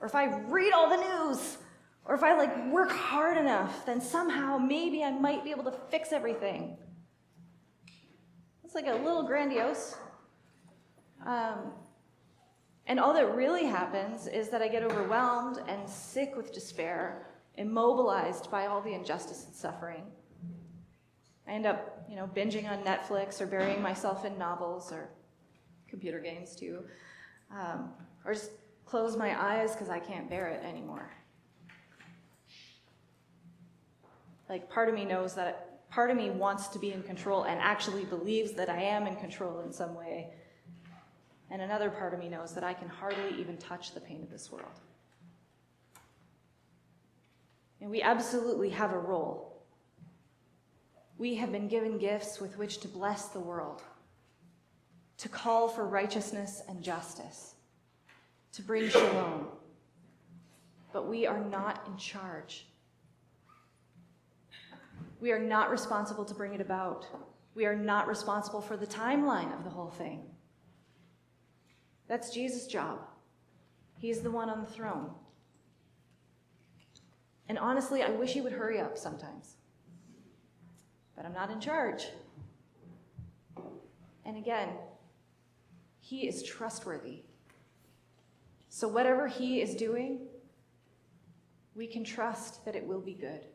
or 0.00 0.06
if 0.06 0.14
I 0.14 0.26
read 0.26 0.72
all 0.72 0.88
the 0.88 0.96
news, 0.96 1.58
or 2.08 2.14
if 2.14 2.22
I 2.22 2.34
like 2.34 2.72
work 2.72 2.90
hard 2.90 3.36
enough, 3.36 3.84
then 3.84 4.00
somehow 4.00 4.56
maybe 4.56 5.04
I 5.04 5.10
might 5.10 5.44
be 5.44 5.50
able 5.50 5.64
to 5.64 5.74
fix 5.90 6.10
everything. 6.10 6.78
It's 8.64 8.74
like 8.74 8.86
a 8.86 8.94
little 8.94 9.24
grandiose. 9.24 9.94
Um, 11.24 11.72
and 12.86 12.98
all 12.98 13.12
that 13.12 13.34
really 13.34 13.66
happens 13.66 14.26
is 14.26 14.48
that 14.48 14.62
I 14.62 14.68
get 14.68 14.82
overwhelmed 14.82 15.58
and 15.68 15.86
sick 15.86 16.34
with 16.34 16.54
despair, 16.54 17.26
immobilized 17.56 18.50
by 18.50 18.66
all 18.66 18.80
the 18.80 18.94
injustice 18.94 19.44
and 19.44 19.54
suffering. 19.54 20.04
I 21.46 21.52
end 21.52 21.66
up, 21.66 22.06
you 22.08 22.16
know, 22.16 22.26
binging 22.34 22.70
on 22.70 22.82
Netflix 22.84 23.42
or 23.42 23.46
burying 23.46 23.82
myself 23.82 24.24
in 24.24 24.38
novels 24.38 24.92
or 24.92 25.10
computer 25.88 26.20
games 26.20 26.56
too, 26.56 26.84
um, 27.50 27.90
or 28.24 28.32
just 28.32 28.52
close 28.86 29.16
my 29.16 29.38
eyes 29.38 29.72
because 29.72 29.90
I 29.90 29.98
can't 29.98 30.30
bear 30.30 30.48
it 30.48 30.64
anymore. 30.64 31.10
Like, 34.48 34.70
part 34.70 34.88
of 34.88 34.94
me 34.94 35.04
knows 35.04 35.34
that, 35.34 35.88
part 35.90 36.10
of 36.10 36.16
me 36.16 36.30
wants 36.30 36.68
to 36.68 36.78
be 36.78 36.92
in 36.92 37.02
control 37.02 37.44
and 37.44 37.60
actually 37.60 38.04
believes 38.04 38.52
that 38.52 38.68
I 38.68 38.80
am 38.80 39.06
in 39.06 39.16
control 39.16 39.60
in 39.60 39.72
some 39.72 39.94
way. 39.94 40.30
And 41.50 41.62
another 41.62 41.90
part 41.90 42.12
of 42.12 42.20
me 42.20 42.28
knows 42.28 42.54
that 42.54 42.64
I 42.64 42.74
can 42.74 42.88
hardly 42.88 43.38
even 43.38 43.56
touch 43.56 43.94
the 43.94 44.00
pain 44.00 44.22
of 44.22 44.30
this 44.30 44.52
world. 44.52 44.80
And 47.80 47.90
we 47.90 48.02
absolutely 48.02 48.70
have 48.70 48.92
a 48.92 48.98
role. 48.98 49.62
We 51.16 51.34
have 51.36 51.50
been 51.50 51.68
given 51.68 51.98
gifts 51.98 52.40
with 52.40 52.58
which 52.58 52.78
to 52.78 52.88
bless 52.88 53.26
the 53.26 53.40
world, 53.40 53.82
to 55.18 55.28
call 55.28 55.68
for 55.68 55.86
righteousness 55.86 56.62
and 56.68 56.82
justice, 56.82 57.54
to 58.52 58.62
bring 58.62 58.88
shalom. 58.88 59.48
But 60.92 61.08
we 61.08 61.26
are 61.26 61.40
not 61.40 61.86
in 61.86 61.96
charge. 61.96 62.67
We 65.20 65.32
are 65.32 65.38
not 65.38 65.70
responsible 65.70 66.24
to 66.24 66.34
bring 66.34 66.54
it 66.54 66.60
about. 66.60 67.06
We 67.54 67.66
are 67.66 67.74
not 67.74 68.06
responsible 68.06 68.60
for 68.60 68.76
the 68.76 68.86
timeline 68.86 69.56
of 69.56 69.64
the 69.64 69.70
whole 69.70 69.90
thing. 69.90 70.22
That's 72.06 72.32
Jesus' 72.32 72.66
job. 72.66 73.00
He's 73.98 74.20
the 74.20 74.30
one 74.30 74.48
on 74.48 74.60
the 74.60 74.70
throne. 74.70 75.10
And 77.48 77.58
honestly, 77.58 78.02
I 78.02 78.10
wish 78.10 78.32
he 78.32 78.40
would 78.40 78.52
hurry 78.52 78.80
up 78.80 78.96
sometimes. 78.96 79.56
But 81.16 81.26
I'm 81.26 81.32
not 81.32 81.50
in 81.50 81.60
charge. 81.60 82.06
And 84.24 84.36
again, 84.36 84.68
he 86.00 86.28
is 86.28 86.42
trustworthy. 86.42 87.22
So 88.68 88.86
whatever 88.86 89.26
he 89.26 89.60
is 89.60 89.74
doing, 89.74 90.20
we 91.74 91.86
can 91.86 92.04
trust 92.04 92.64
that 92.64 92.76
it 92.76 92.86
will 92.86 93.00
be 93.00 93.14
good. 93.14 93.46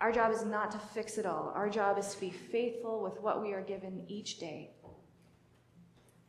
Our 0.00 0.12
job 0.12 0.32
is 0.32 0.44
not 0.44 0.70
to 0.72 0.78
fix 0.78 1.18
it 1.18 1.26
all. 1.26 1.52
Our 1.54 1.68
job 1.68 1.98
is 1.98 2.14
to 2.14 2.20
be 2.20 2.30
faithful 2.30 3.02
with 3.02 3.20
what 3.20 3.42
we 3.42 3.52
are 3.52 3.62
given 3.62 4.04
each 4.06 4.38
day 4.38 4.70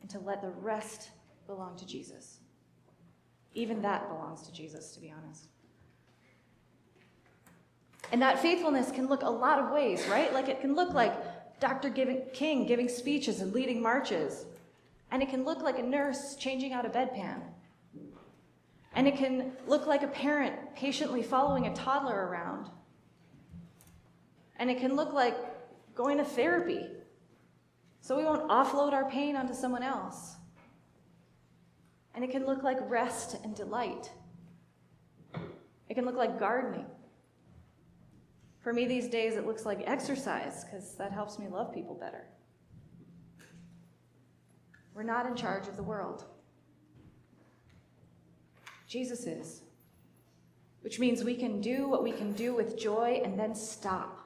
and 0.00 0.10
to 0.10 0.18
let 0.18 0.42
the 0.42 0.50
rest 0.50 1.10
belong 1.46 1.76
to 1.76 1.86
Jesus. 1.86 2.38
Even 3.54 3.80
that 3.82 4.08
belongs 4.08 4.42
to 4.42 4.52
Jesus, 4.52 4.92
to 4.94 5.00
be 5.00 5.12
honest. 5.16 5.48
And 8.12 8.20
that 8.22 8.40
faithfulness 8.40 8.90
can 8.90 9.08
look 9.08 9.22
a 9.22 9.30
lot 9.30 9.60
of 9.60 9.70
ways, 9.70 10.04
right? 10.08 10.32
Like 10.32 10.48
it 10.48 10.60
can 10.60 10.74
look 10.74 10.92
like 10.92 11.12
Dr. 11.60 11.90
King 12.32 12.66
giving 12.66 12.88
speeches 12.88 13.40
and 13.40 13.52
leading 13.52 13.80
marches. 13.80 14.46
And 15.12 15.22
it 15.22 15.28
can 15.28 15.44
look 15.44 15.62
like 15.62 15.78
a 15.78 15.82
nurse 15.82 16.34
changing 16.36 16.72
out 16.72 16.86
a 16.86 16.88
bedpan. 16.88 17.40
And 18.94 19.06
it 19.06 19.16
can 19.16 19.52
look 19.68 19.86
like 19.86 20.02
a 20.02 20.08
parent 20.08 20.74
patiently 20.74 21.22
following 21.22 21.66
a 21.66 21.74
toddler 21.74 22.26
around. 22.26 22.68
And 24.60 24.70
it 24.70 24.78
can 24.78 24.94
look 24.94 25.14
like 25.14 25.34
going 25.96 26.18
to 26.18 26.24
therapy 26.24 26.86
so 28.02 28.16
we 28.16 28.24
won't 28.24 28.48
offload 28.48 28.92
our 28.92 29.10
pain 29.10 29.34
onto 29.34 29.54
someone 29.54 29.82
else. 29.82 30.36
And 32.14 32.22
it 32.22 32.30
can 32.30 32.44
look 32.44 32.62
like 32.62 32.78
rest 32.82 33.36
and 33.42 33.56
delight. 33.56 34.10
It 35.88 35.94
can 35.94 36.04
look 36.04 36.14
like 36.14 36.38
gardening. 36.38 36.86
For 38.60 38.74
me 38.74 38.84
these 38.84 39.08
days, 39.08 39.36
it 39.36 39.46
looks 39.46 39.64
like 39.64 39.82
exercise 39.86 40.64
because 40.64 40.94
that 40.96 41.10
helps 41.10 41.38
me 41.38 41.48
love 41.48 41.72
people 41.72 41.94
better. 41.94 42.26
We're 44.94 45.04
not 45.04 45.24
in 45.24 45.34
charge 45.34 45.68
of 45.68 45.76
the 45.76 45.82
world. 45.82 46.26
Jesus 48.86 49.26
is, 49.26 49.62
which 50.82 50.98
means 50.98 51.24
we 51.24 51.34
can 51.34 51.62
do 51.62 51.88
what 51.88 52.02
we 52.02 52.12
can 52.12 52.32
do 52.32 52.54
with 52.54 52.78
joy 52.78 53.22
and 53.24 53.38
then 53.38 53.54
stop. 53.54 54.19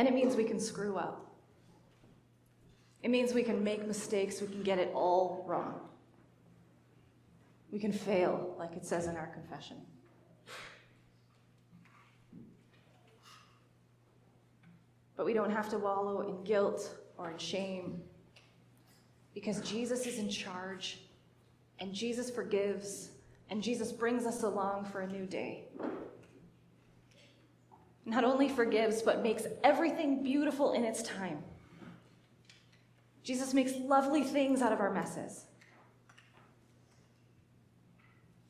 And 0.00 0.08
it 0.08 0.14
means 0.14 0.34
we 0.34 0.44
can 0.44 0.58
screw 0.58 0.96
up. 0.96 1.30
It 3.02 3.10
means 3.10 3.34
we 3.34 3.42
can 3.42 3.62
make 3.62 3.86
mistakes, 3.86 4.40
we 4.40 4.46
can 4.46 4.62
get 4.62 4.78
it 4.78 4.90
all 4.94 5.44
wrong. 5.46 5.78
We 7.70 7.78
can 7.78 7.92
fail, 7.92 8.54
like 8.58 8.76
it 8.76 8.86
says 8.86 9.08
in 9.08 9.16
our 9.18 9.26
confession. 9.26 9.76
But 15.18 15.26
we 15.26 15.34
don't 15.34 15.50
have 15.50 15.68
to 15.68 15.76
wallow 15.76 16.22
in 16.22 16.44
guilt 16.44 16.96
or 17.18 17.32
in 17.32 17.36
shame 17.36 18.00
because 19.34 19.60
Jesus 19.60 20.06
is 20.06 20.18
in 20.18 20.30
charge 20.30 21.00
and 21.78 21.92
Jesus 21.92 22.30
forgives 22.30 23.10
and 23.50 23.62
Jesus 23.62 23.92
brings 23.92 24.24
us 24.24 24.44
along 24.44 24.86
for 24.86 25.02
a 25.02 25.06
new 25.06 25.26
day. 25.26 25.64
Not 28.10 28.24
only 28.24 28.48
forgives, 28.48 29.02
but 29.02 29.22
makes 29.22 29.44
everything 29.62 30.24
beautiful 30.24 30.72
in 30.72 30.82
its 30.82 31.00
time. 31.00 31.44
Jesus 33.22 33.54
makes 33.54 33.72
lovely 33.76 34.24
things 34.24 34.62
out 34.62 34.72
of 34.72 34.80
our 34.80 34.92
messes. 34.92 35.44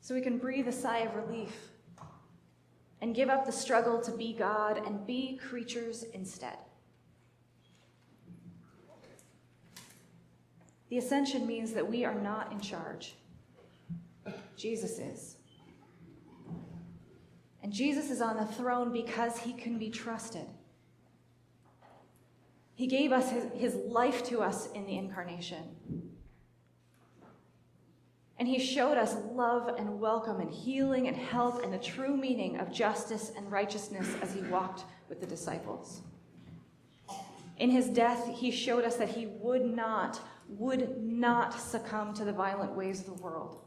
So 0.01 0.15
we 0.15 0.21
can 0.21 0.39
breathe 0.39 0.67
a 0.67 0.71
sigh 0.71 1.01
of 1.01 1.15
relief 1.15 1.55
and 3.01 3.13
give 3.13 3.29
up 3.29 3.45
the 3.45 3.51
struggle 3.51 4.01
to 4.01 4.11
be 4.11 4.33
God 4.33 4.81
and 4.83 5.05
be 5.05 5.37
creatures 5.37 6.05
instead. 6.11 6.57
The 10.89 10.97
ascension 10.97 11.45
means 11.45 11.71
that 11.73 11.87
we 11.87 12.03
are 12.03 12.15
not 12.15 12.51
in 12.51 12.59
charge. 12.59 13.13
Jesus 14.57 14.97
is. 14.97 15.35
And 17.63 17.71
Jesus 17.71 18.09
is 18.09 18.21
on 18.21 18.37
the 18.37 18.45
throne 18.45 18.91
because 18.91 19.37
he 19.39 19.53
can 19.53 19.77
be 19.77 19.89
trusted. 19.89 20.47
He 22.73 22.87
gave 22.87 23.11
us 23.11 23.29
his, 23.29 23.45
his 23.53 23.75
life 23.75 24.23
to 24.25 24.41
us 24.41 24.71
in 24.71 24.85
the 24.85 24.97
incarnation. 24.97 25.63
And 28.39 28.47
he 28.47 28.57
showed 28.57 28.97
us 28.97 29.15
love 29.33 29.67
and 29.77 29.99
welcome 29.99 30.39
and 30.39 30.49
healing 30.49 31.07
and 31.07 31.15
health 31.15 31.63
and 31.63 31.71
the 31.71 31.77
true 31.77 32.17
meaning 32.17 32.57
of 32.57 32.71
justice 32.71 33.31
and 33.37 33.51
righteousness 33.51 34.07
as 34.23 34.33
he 34.33 34.41
walked 34.41 34.83
with 35.09 35.19
the 35.19 35.27
disciples. 35.27 36.01
In 37.59 37.69
his 37.69 37.87
death, 37.89 38.27
he 38.33 38.49
showed 38.49 38.83
us 38.83 38.95
that 38.95 39.09
he 39.09 39.27
would 39.27 39.63
not, 39.63 40.19
would 40.47 41.03
not 41.03 41.53
succumb 41.53 42.15
to 42.15 42.25
the 42.25 42.33
violent 42.33 42.73
ways 42.73 43.01
of 43.01 43.05
the 43.05 43.21
world, 43.21 43.59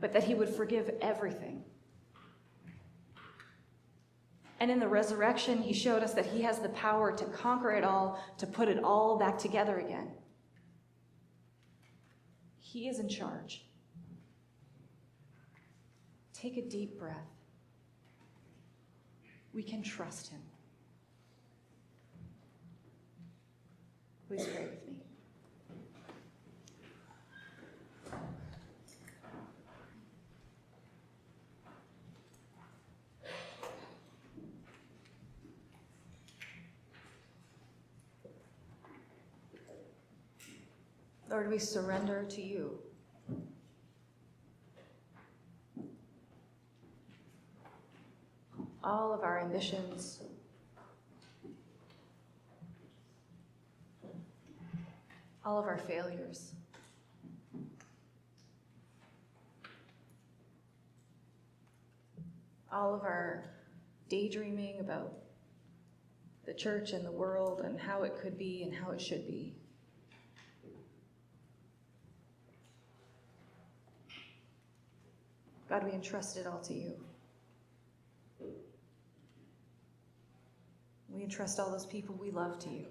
but 0.00 0.12
that 0.12 0.24
he 0.24 0.34
would 0.34 0.48
forgive 0.48 0.90
everything. 1.00 1.62
And 4.58 4.70
in 4.70 4.80
the 4.80 4.88
resurrection, 4.88 5.60
he 5.60 5.74
showed 5.74 6.02
us 6.02 6.14
that 6.14 6.26
he 6.26 6.42
has 6.42 6.60
the 6.60 6.70
power 6.70 7.12
to 7.12 7.24
conquer 7.26 7.72
it 7.72 7.84
all, 7.84 8.22
to 8.38 8.46
put 8.46 8.68
it 8.68 8.82
all 8.82 9.18
back 9.18 9.38
together 9.38 9.78
again. 9.78 10.10
He 12.58 12.88
is 12.88 12.98
in 12.98 13.08
charge. 13.08 13.66
Take 16.32 16.56
a 16.56 16.62
deep 16.62 16.98
breath. 16.98 17.16
We 19.52 19.62
can 19.62 19.82
trust 19.82 20.28
him. 20.28 20.40
Please 24.28 24.44
pray 24.44 24.64
with 24.64 24.86
me. 24.86 24.96
Lord, 41.36 41.50
we 41.50 41.58
surrender 41.58 42.24
to 42.30 42.40
you. 42.40 42.78
All 48.82 49.12
of 49.12 49.22
our 49.22 49.38
ambitions, 49.40 50.20
all 55.44 55.58
of 55.58 55.66
our 55.66 55.76
failures. 55.76 56.52
All 62.72 62.94
of 62.94 63.02
our 63.02 63.44
daydreaming 64.08 64.80
about 64.80 65.12
the 66.46 66.54
church 66.54 66.92
and 66.92 67.04
the 67.04 67.12
world 67.12 67.60
and 67.60 67.78
how 67.78 68.04
it 68.04 68.16
could 68.16 68.38
be 68.38 68.62
and 68.62 68.74
how 68.74 68.92
it 68.92 69.02
should 69.02 69.26
be. 69.26 69.54
God, 75.68 75.84
we 75.84 75.92
entrust 75.92 76.36
it 76.36 76.46
all 76.46 76.60
to 76.60 76.74
you. 76.74 76.92
We 81.08 81.22
entrust 81.22 81.58
all 81.58 81.70
those 81.70 81.86
people 81.86 82.14
we 82.20 82.30
love 82.30 82.58
to 82.60 82.70
you. 82.70 82.86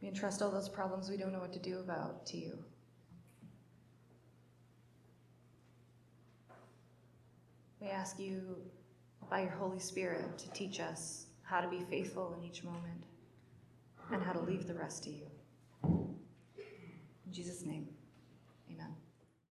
We 0.00 0.08
entrust 0.08 0.40
all 0.42 0.50
those 0.50 0.68
problems 0.68 1.10
we 1.10 1.16
don't 1.16 1.32
know 1.32 1.40
what 1.40 1.52
to 1.52 1.58
do 1.58 1.78
about 1.78 2.26
to 2.26 2.38
you. 2.38 2.58
We 7.80 7.88
ask 7.88 8.18
you, 8.18 8.56
by 9.30 9.42
your 9.42 9.52
Holy 9.52 9.78
Spirit, 9.78 10.38
to 10.38 10.50
teach 10.50 10.80
us 10.80 11.26
how 11.42 11.60
to 11.60 11.68
be 11.68 11.80
faithful 11.88 12.34
in 12.38 12.44
each 12.44 12.64
moment 12.64 13.04
and 14.12 14.22
how 14.22 14.32
to 14.32 14.40
leave 14.40 14.66
the 14.66 14.74
rest 14.74 15.04
to 15.04 15.10
you. 15.10 15.26